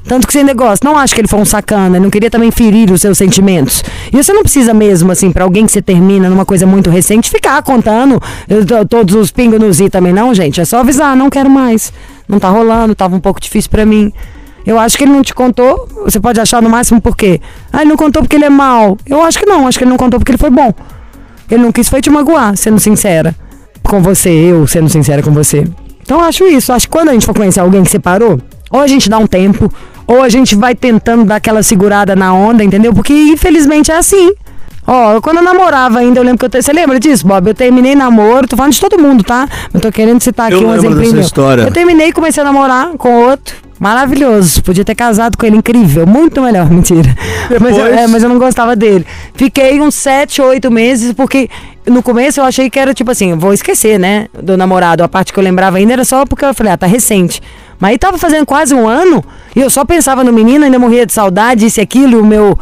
Tanto 0.04 0.26
que 0.26 0.32
sem 0.32 0.42
negócio, 0.42 0.84
não 0.84 0.96
acho 0.96 1.14
que 1.14 1.20
ele 1.20 1.28
foi 1.28 1.38
um 1.38 1.44
sacana, 1.44 2.00
não 2.00 2.10
queria 2.10 2.28
também 2.28 2.50
ferir 2.50 2.90
os 2.90 3.00
seus 3.00 3.16
sentimentos. 3.16 3.84
E 4.12 4.16
você 4.16 4.32
não 4.32 4.42
precisa 4.42 4.74
mesmo, 4.74 5.12
assim, 5.12 5.30
pra 5.30 5.44
alguém 5.44 5.64
que 5.64 5.72
você 5.72 5.80
termina 5.80 6.28
numa 6.28 6.44
coisa 6.44 6.66
muito 6.66 6.90
recente, 6.90 7.30
ficar 7.30 7.62
contando 7.62 8.20
todos 8.88 9.14
os 9.14 9.30
pingos 9.30 9.60
nos 9.60 9.80
i 9.80 9.88
também, 9.88 10.12
não, 10.12 10.34
gente. 10.34 10.60
É 10.60 10.64
só 10.64 10.80
avisar, 10.80 11.16
não 11.16 11.30
quero 11.30 11.48
mais. 11.48 11.92
Não 12.28 12.40
tá 12.40 12.48
rolando, 12.48 12.94
tava 12.94 13.14
um 13.14 13.20
pouco 13.20 13.40
difícil 13.40 13.70
pra 13.70 13.86
mim. 13.86 14.12
Eu 14.66 14.78
acho 14.78 14.96
que 14.96 15.04
ele 15.04 15.12
não 15.12 15.22
te 15.22 15.34
contou, 15.34 15.88
você 16.04 16.18
pode 16.18 16.40
achar 16.40 16.60
no 16.60 16.68
máximo 16.68 17.00
por 17.00 17.16
quê? 17.16 17.40
Ah, 17.72 17.82
ele 17.82 17.90
não 17.90 17.96
contou 17.96 18.22
porque 18.22 18.36
ele 18.36 18.44
é 18.44 18.50
mal. 18.50 18.96
Eu 19.06 19.22
acho 19.22 19.38
que 19.38 19.46
não, 19.46 19.66
acho 19.66 19.78
que 19.78 19.84
ele 19.84 19.90
não 19.90 19.96
contou 19.96 20.18
porque 20.18 20.32
ele 20.32 20.38
foi 20.38 20.50
bom. 20.50 20.72
Ele 21.50 21.62
não 21.62 21.72
quis 21.72 21.88
foi 21.88 22.00
te 22.00 22.10
magoar, 22.10 22.56
sendo 22.56 22.80
sincera 22.80 23.36
com 23.83 24.01
você, 24.01 24.30
eu 24.30 24.66
sendo 24.66 24.89
sincera 24.89 25.22
com 25.22 25.30
você. 25.33 25.64
Então 26.03 26.20
acho 26.20 26.45
isso. 26.47 26.72
Acho 26.72 26.87
que 26.87 26.93
quando 26.93 27.11
a 27.11 27.12
gente 27.12 27.24
for 27.26 27.35
conhecer 27.35 27.61
alguém 27.61 27.83
que 27.85 27.91
separou, 27.91 28.41
ou 28.70 28.80
a 28.80 28.87
gente 28.87 29.09
dá 29.09 29.18
um 29.18 29.26
tempo, 29.26 29.72
ou 30.07 30.22
a 30.22 30.28
gente 30.28 30.55
vai 30.55 30.74
tentando 30.74 31.24
dar 31.24 31.37
aquela 31.37 31.62
segurada 31.62 32.16
na 32.16 32.33
onda, 32.35 32.64
entendeu? 32.64 32.93
Porque 32.93 33.12
infelizmente 33.12 33.91
é 33.91 33.97
assim. 33.97 34.33
Ó, 34.85 35.20
quando 35.20 35.37
eu 35.37 35.45
namorava 35.45 36.01
ainda, 36.01 36.18
eu 36.18 36.24
lembro 36.24 36.39
que 36.41 36.45
eu. 36.45 36.49
te- 36.51 36.61
Você 36.61 36.72
lembra 36.72 36.99
disso, 36.99 37.24
Bob? 37.24 37.47
Eu 37.47 37.55
terminei 37.55 37.95
namoro, 37.95 38.49
tô 38.49 38.57
falando 38.57 38.72
de 38.72 38.80
todo 38.80 38.99
mundo, 39.01 39.22
tá? 39.22 39.49
Eu 39.72 39.78
tô 39.80 39.93
querendo 39.93 40.20
citar 40.20 40.47
aqui 40.47 40.57
Eu 40.57 40.68
um 40.68 41.20
história. 41.20 41.62
Eu 41.62 41.70
terminei 41.70 42.09
e 42.09 42.12
comecei 42.12 42.43
a 42.43 42.45
namorar 42.45 42.89
com 42.99 43.22
outro. 43.26 43.55
Maravilhoso. 43.83 44.62
Podia 44.62 44.85
ter 44.85 44.95
casado 44.95 45.37
com 45.37 45.45
ele, 45.45 45.57
incrível. 45.57 46.07
Muito 46.07 46.41
melhor, 46.41 46.70
mentira. 46.70 47.12
Mas 47.61 47.76
eu, 47.76 47.85
Depois? 47.85 48.01
é, 48.01 48.07
mas 48.07 48.22
eu 48.22 48.28
não 48.28 48.39
gostava 48.39 48.76
dele. 48.76 49.05
Fiquei 49.35 49.80
uns 49.80 49.97
sete, 49.97 50.41
oito 50.41 50.70
meses, 50.70 51.12
porque 51.12 51.51
no 51.85 52.01
começo 52.01 52.39
eu 52.39 52.45
achei 52.45 52.70
que 52.70 52.78
era 52.78 52.95
tipo 52.95 53.11
assim, 53.11 53.35
vou 53.35 53.53
esquecer, 53.53 53.99
né? 53.99 54.28
Do 54.41 54.57
namorado. 54.57 55.03
A 55.03 55.09
parte 55.09 55.33
que 55.33 55.39
eu 55.41 55.43
lembrava 55.43 55.78
ainda 55.78 55.95
era 55.95 56.05
só 56.05 56.24
porque 56.24 56.45
eu 56.45 56.55
falei, 56.55 56.72
ah, 56.72 56.76
tá 56.76 56.87
recente. 56.87 57.43
Mas 57.80 57.91
aí 57.91 57.99
tava 57.99 58.18
fazendo 58.18 58.47
quase 58.47 58.72
um 58.72 58.87
ano 58.87 59.24
e 59.57 59.61
eu 59.61 59.68
só 59.68 59.85
pensava 59.85 60.22
no 60.22 60.33
menino, 60.33 60.64
ainda 60.64 60.78
morria 60.78 61.05
de 61.05 61.12
saudade, 61.12 61.66
isso 61.66 61.80
e 61.80 61.83
aquilo, 61.83 62.12
e 62.18 62.20
o 62.20 62.24
meu. 62.24 62.57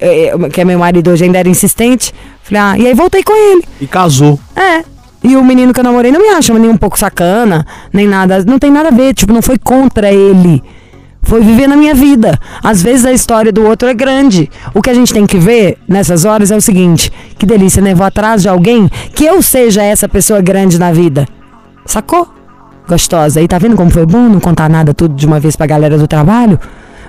eh, 0.00 0.32
que 0.50 0.62
é 0.62 0.64
meu 0.64 0.78
marido 0.78 1.10
hoje 1.10 1.24
ainda 1.24 1.38
era 1.40 1.48
insistente. 1.50 2.10
Falei, 2.42 2.62
ah, 2.62 2.78
e 2.78 2.86
aí 2.86 2.94
voltei 2.94 3.22
com 3.22 3.34
ele. 3.36 3.64
E 3.82 3.86
casou. 3.86 4.40
É. 4.56 4.82
E 5.24 5.36
o 5.36 5.42
menino 5.42 5.72
que 5.72 5.80
eu 5.80 5.84
namorei 5.84 6.12
não 6.12 6.20
me 6.20 6.28
acha 6.28 6.52
nem 6.58 6.68
um 6.68 6.76
pouco 6.76 6.98
sacana, 6.98 7.66
nem 7.90 8.06
nada. 8.06 8.44
Não 8.44 8.58
tem 8.58 8.70
nada 8.70 8.88
a 8.88 8.92
ver, 8.92 9.14
tipo, 9.14 9.32
não 9.32 9.40
foi 9.40 9.56
contra 9.56 10.12
ele. 10.12 10.62
Foi 11.22 11.40
viver 11.40 11.66
na 11.66 11.76
minha 11.76 11.94
vida. 11.94 12.38
Às 12.62 12.82
vezes 12.82 13.06
a 13.06 13.12
história 13.12 13.50
do 13.50 13.64
outro 13.64 13.88
é 13.88 13.94
grande. 13.94 14.50
O 14.74 14.82
que 14.82 14.90
a 14.90 14.94
gente 14.94 15.14
tem 15.14 15.26
que 15.26 15.38
ver 15.38 15.78
nessas 15.88 16.26
horas 16.26 16.50
é 16.50 16.56
o 16.56 16.60
seguinte: 16.60 17.10
que 17.38 17.46
delícia, 17.46 17.80
né? 17.80 17.94
Vou 17.94 18.04
atrás 18.04 18.42
de 18.42 18.50
alguém 18.50 18.90
que 19.14 19.24
eu 19.24 19.40
seja 19.40 19.82
essa 19.82 20.06
pessoa 20.06 20.42
grande 20.42 20.78
na 20.78 20.92
vida. 20.92 21.26
Sacou? 21.86 22.28
Gostosa. 22.86 23.40
E 23.40 23.48
tá 23.48 23.56
vendo 23.56 23.76
como 23.76 23.90
foi 23.90 24.04
bom 24.04 24.28
não 24.28 24.38
contar 24.38 24.68
nada 24.68 24.92
tudo 24.92 25.14
de 25.14 25.26
uma 25.26 25.40
vez 25.40 25.56
pra 25.56 25.66
galera 25.66 25.96
do 25.96 26.06
trabalho? 26.06 26.60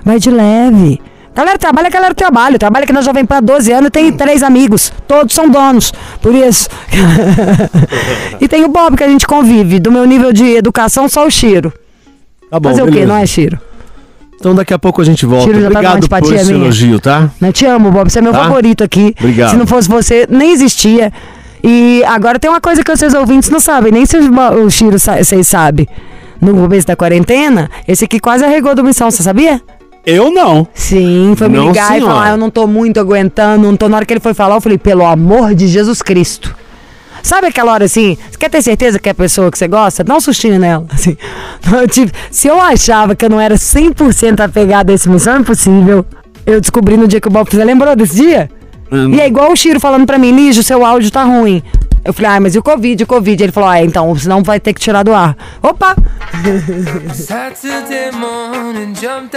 Vai 0.02 0.18
de 0.18 0.30
leve. 0.30 0.98
Galera 1.36 1.58
trabalha, 1.58 1.90
galera 1.90 2.14
trabalha. 2.14 2.58
Trabalha 2.58 2.84
aqui 2.84 2.92
na 2.94 3.02
Jovem 3.02 3.26
Pan 3.26 3.36
há 3.36 3.40
12 3.40 3.70
anos 3.70 3.88
e 3.88 3.90
tem 3.90 4.10
três 4.10 4.42
amigos. 4.42 4.90
Todos 5.06 5.34
são 5.34 5.48
donos. 5.50 5.92
Por 6.22 6.34
isso. 6.34 6.68
e 8.40 8.48
tem 8.48 8.64
o 8.64 8.68
Bob 8.68 8.96
que 8.96 9.04
a 9.04 9.08
gente 9.08 9.26
convive. 9.26 9.78
Do 9.78 9.92
meu 9.92 10.04
nível 10.06 10.32
de 10.32 10.44
educação, 10.56 11.08
só 11.08 11.26
o 11.26 11.30
Chiro. 11.30 11.72
Tá 12.50 12.58
bom, 12.58 12.70
Fazer 12.70 12.82
o 12.82 12.86
quê, 12.86 12.90
beleza. 12.92 13.12
não 13.12 13.16
é, 13.16 13.26
Chiro? 13.26 13.60
Então 14.38 14.54
daqui 14.54 14.72
a 14.72 14.78
pouco 14.78 15.00
a 15.00 15.04
gente 15.04 15.26
volta. 15.26 15.46
Tiro 15.46 15.60
já 15.60 15.70
tá 15.70 15.78
Obrigado 15.78 15.92
por 15.92 15.98
antipatia 15.98 16.36
esse 16.36 16.52
minha. 16.52 16.64
elogio, 16.64 17.00
tá? 17.00 17.30
Eu 17.40 17.52
te 17.52 17.66
amo, 17.66 17.90
Bob. 17.90 18.10
Você 18.10 18.18
é 18.18 18.22
meu 18.22 18.32
Tá? 18.32 18.38
favorito 18.44 18.82
aqui. 18.82 19.14
Obrigado. 19.18 19.50
Se 19.50 19.56
não 19.56 19.66
fosse 19.66 19.88
você, 19.88 20.26
nem 20.30 20.52
existia. 20.52 21.12
E 21.62 22.02
agora 22.06 22.38
tem 22.38 22.48
uma 22.50 22.60
coisa 22.60 22.82
que 22.82 22.90
vocês 22.96 23.12
ouvintes 23.14 23.50
não 23.50 23.60
sabem, 23.60 23.90
nem 23.92 24.06
se 24.06 24.16
o 24.16 24.70
Chiro 24.70 24.98
vocês 24.98 25.46
sabem. 25.48 25.86
No 26.40 26.54
começo 26.54 26.86
da 26.86 26.94
quarentena, 26.94 27.70
esse 27.88 28.04
aqui 28.04 28.20
quase 28.20 28.44
arregou 28.44 28.74
do 28.74 28.84
missão, 28.84 29.10
você 29.10 29.22
sabia? 29.22 29.60
Eu 30.06 30.30
não. 30.30 30.68
Sim, 30.72 31.34
foi 31.36 31.48
me 31.48 31.58
Não, 31.58 31.66
ligar 31.66 31.90
e 31.90 32.00
senhora. 32.00 32.14
falar, 32.14 32.30
eu 32.30 32.36
não 32.36 32.48
tô 32.48 32.64
muito 32.68 33.00
aguentando, 33.00 33.66
não 33.66 33.76
tô. 33.76 33.88
Na 33.88 33.96
hora 33.96 34.06
que 34.06 34.12
ele 34.12 34.20
foi 34.20 34.32
falar, 34.32 34.54
eu 34.54 34.60
falei, 34.60 34.78
pelo 34.78 35.04
amor 35.04 35.52
de 35.52 35.66
Jesus 35.66 36.00
Cristo. 36.00 36.54
Sabe 37.24 37.48
aquela 37.48 37.72
hora 37.72 37.86
assim, 37.86 38.16
você 38.30 38.38
quer 38.38 38.48
ter 38.48 38.62
certeza 38.62 39.00
que 39.00 39.08
é 39.08 39.12
a 39.12 39.14
pessoa 39.14 39.50
que 39.50 39.58
você 39.58 39.66
gosta? 39.66 40.04
Dá 40.04 40.14
um 40.14 40.20
sustinho 40.20 40.60
nela. 40.60 40.86
Assim. 40.94 41.16
Eu, 41.76 41.88
tipo, 41.88 42.12
se 42.30 42.46
eu 42.46 42.60
achava 42.60 43.16
que 43.16 43.24
eu 43.24 43.28
não 43.28 43.40
era 43.40 43.56
100% 43.56 44.38
apegada 44.38 44.92
a 44.92 44.94
esse 44.94 45.08
missão 45.08 45.40
impossível, 45.40 46.06
eu 46.46 46.60
descobri 46.60 46.96
no 46.96 47.08
dia 47.08 47.20
que 47.20 47.26
o 47.26 47.30
Bob 47.30 47.50
fizer. 47.50 47.64
Lembrou 47.64 47.96
desse 47.96 48.14
dia? 48.14 48.48
Hum. 48.92 49.12
E 49.12 49.20
é 49.20 49.26
igual 49.26 49.50
o 49.50 49.56
Chiro 49.56 49.80
falando 49.80 50.06
pra 50.06 50.18
mim, 50.18 50.30
Lígio, 50.30 50.62
seu 50.62 50.86
áudio 50.86 51.10
tá 51.10 51.24
ruim. 51.24 51.64
Eu 52.06 52.12
falei, 52.12 52.30
ah, 52.30 52.40
mas 52.40 52.54
e 52.54 52.58
o 52.58 52.62
Covid, 52.62 53.02
o 53.02 53.06
Covid? 53.06 53.42
Ele 53.42 53.52
falou, 53.52 53.68
ah, 53.68 53.82
então, 53.82 54.14
senão 54.16 54.40
vai 54.40 54.60
ter 54.60 54.72
que 54.72 54.80
tirar 54.80 55.02
do 55.02 55.12
ar. 55.12 55.36
Opa! 55.60 55.96
Saturday 57.12 58.12
morning, 58.12 58.94
jumped 58.94 59.36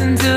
listen 0.00 0.16
to 0.16 0.29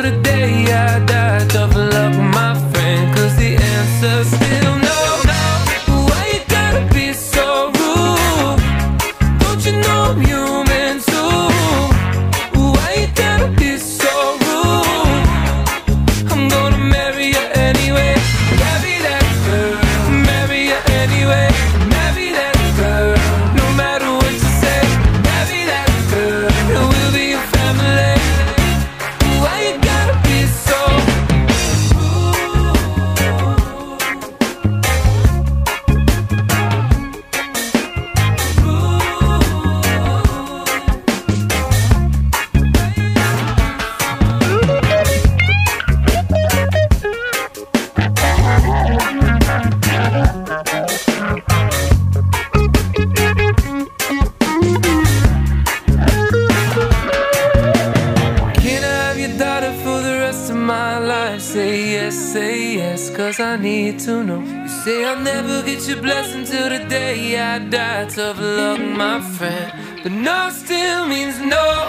Tough 68.84 68.98
my 68.98 69.22
friend. 69.22 69.72
But 70.04 70.12
no 70.12 70.50
still 70.50 71.08
means 71.08 71.40
no. 71.40 71.88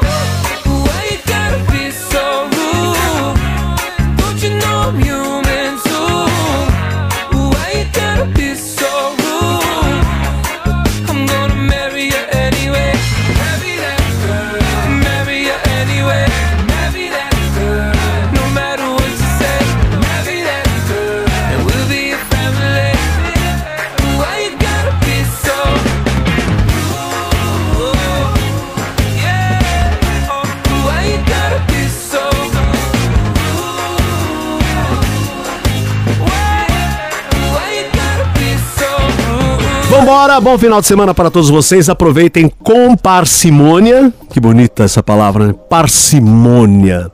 Why 0.86 1.08
you 1.10 1.18
gotta 1.26 1.58
be 1.72 1.90
so 1.90 2.44
rude? 2.54 3.36
Don't 4.18 4.42
you 4.42 4.50
know 4.58 4.76
I'm 4.88 5.00
you 5.00 5.23
Vambora, 40.04 40.38
bom 40.38 40.58
final 40.58 40.82
de 40.82 40.86
semana 40.86 41.14
para 41.14 41.30
todos 41.30 41.48
vocês. 41.48 41.88
Aproveitem 41.88 42.52
com 42.62 42.94
parcimônia. 42.94 44.12
Que 44.28 44.38
bonita 44.38 44.84
essa 44.84 45.02
palavra, 45.02 45.46
né? 45.46 45.54
Parcimônia. 45.70 47.10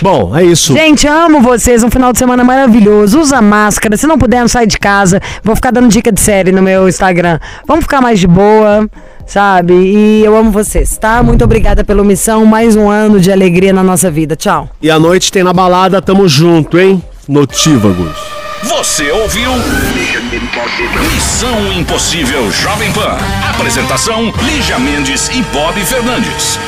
Bom, 0.00 0.34
é 0.34 0.42
isso. 0.42 0.72
Gente, 0.72 1.06
amo 1.06 1.42
vocês. 1.42 1.84
Um 1.84 1.90
final 1.90 2.14
de 2.14 2.18
semana 2.18 2.42
maravilhoso. 2.42 3.20
Usa 3.20 3.42
máscara. 3.42 3.94
Se 3.98 4.06
não 4.06 4.16
puder, 4.16 4.40
não 4.40 4.48
sai 4.48 4.66
de 4.66 4.78
casa. 4.78 5.20
Vou 5.44 5.54
ficar 5.54 5.70
dando 5.70 5.88
dica 5.88 6.10
de 6.10 6.18
série 6.18 6.50
no 6.50 6.62
meu 6.62 6.88
Instagram. 6.88 7.38
Vamos 7.68 7.84
ficar 7.84 8.00
mais 8.00 8.18
de 8.18 8.26
boa, 8.26 8.88
sabe? 9.26 9.74
E 9.74 10.24
eu 10.24 10.34
amo 10.34 10.50
vocês, 10.50 10.96
tá? 10.96 11.22
Muito 11.22 11.44
obrigada 11.44 11.84
pela 11.84 12.02
missão. 12.02 12.46
Mais 12.46 12.74
um 12.74 12.88
ano 12.88 13.20
de 13.20 13.30
alegria 13.30 13.74
na 13.74 13.82
nossa 13.82 14.10
vida. 14.10 14.34
Tchau. 14.34 14.70
E 14.80 14.90
à 14.90 14.98
noite 14.98 15.30
tem 15.30 15.44
na 15.44 15.52
balada, 15.52 16.00
tamo 16.00 16.26
junto, 16.26 16.78
hein? 16.78 17.04
Notívagos. 17.28 18.16
Você 18.62 19.10
ouviu? 19.10 19.50
Missão 21.14 21.72
Impossível 21.72 22.50
Jovem 22.50 22.92
Pan. 22.92 23.16
Apresentação: 23.48 24.32
Lígia 24.42 24.78
Mendes 24.78 25.28
e 25.28 25.40
Bob 25.52 25.80
Fernandes. 25.84 26.58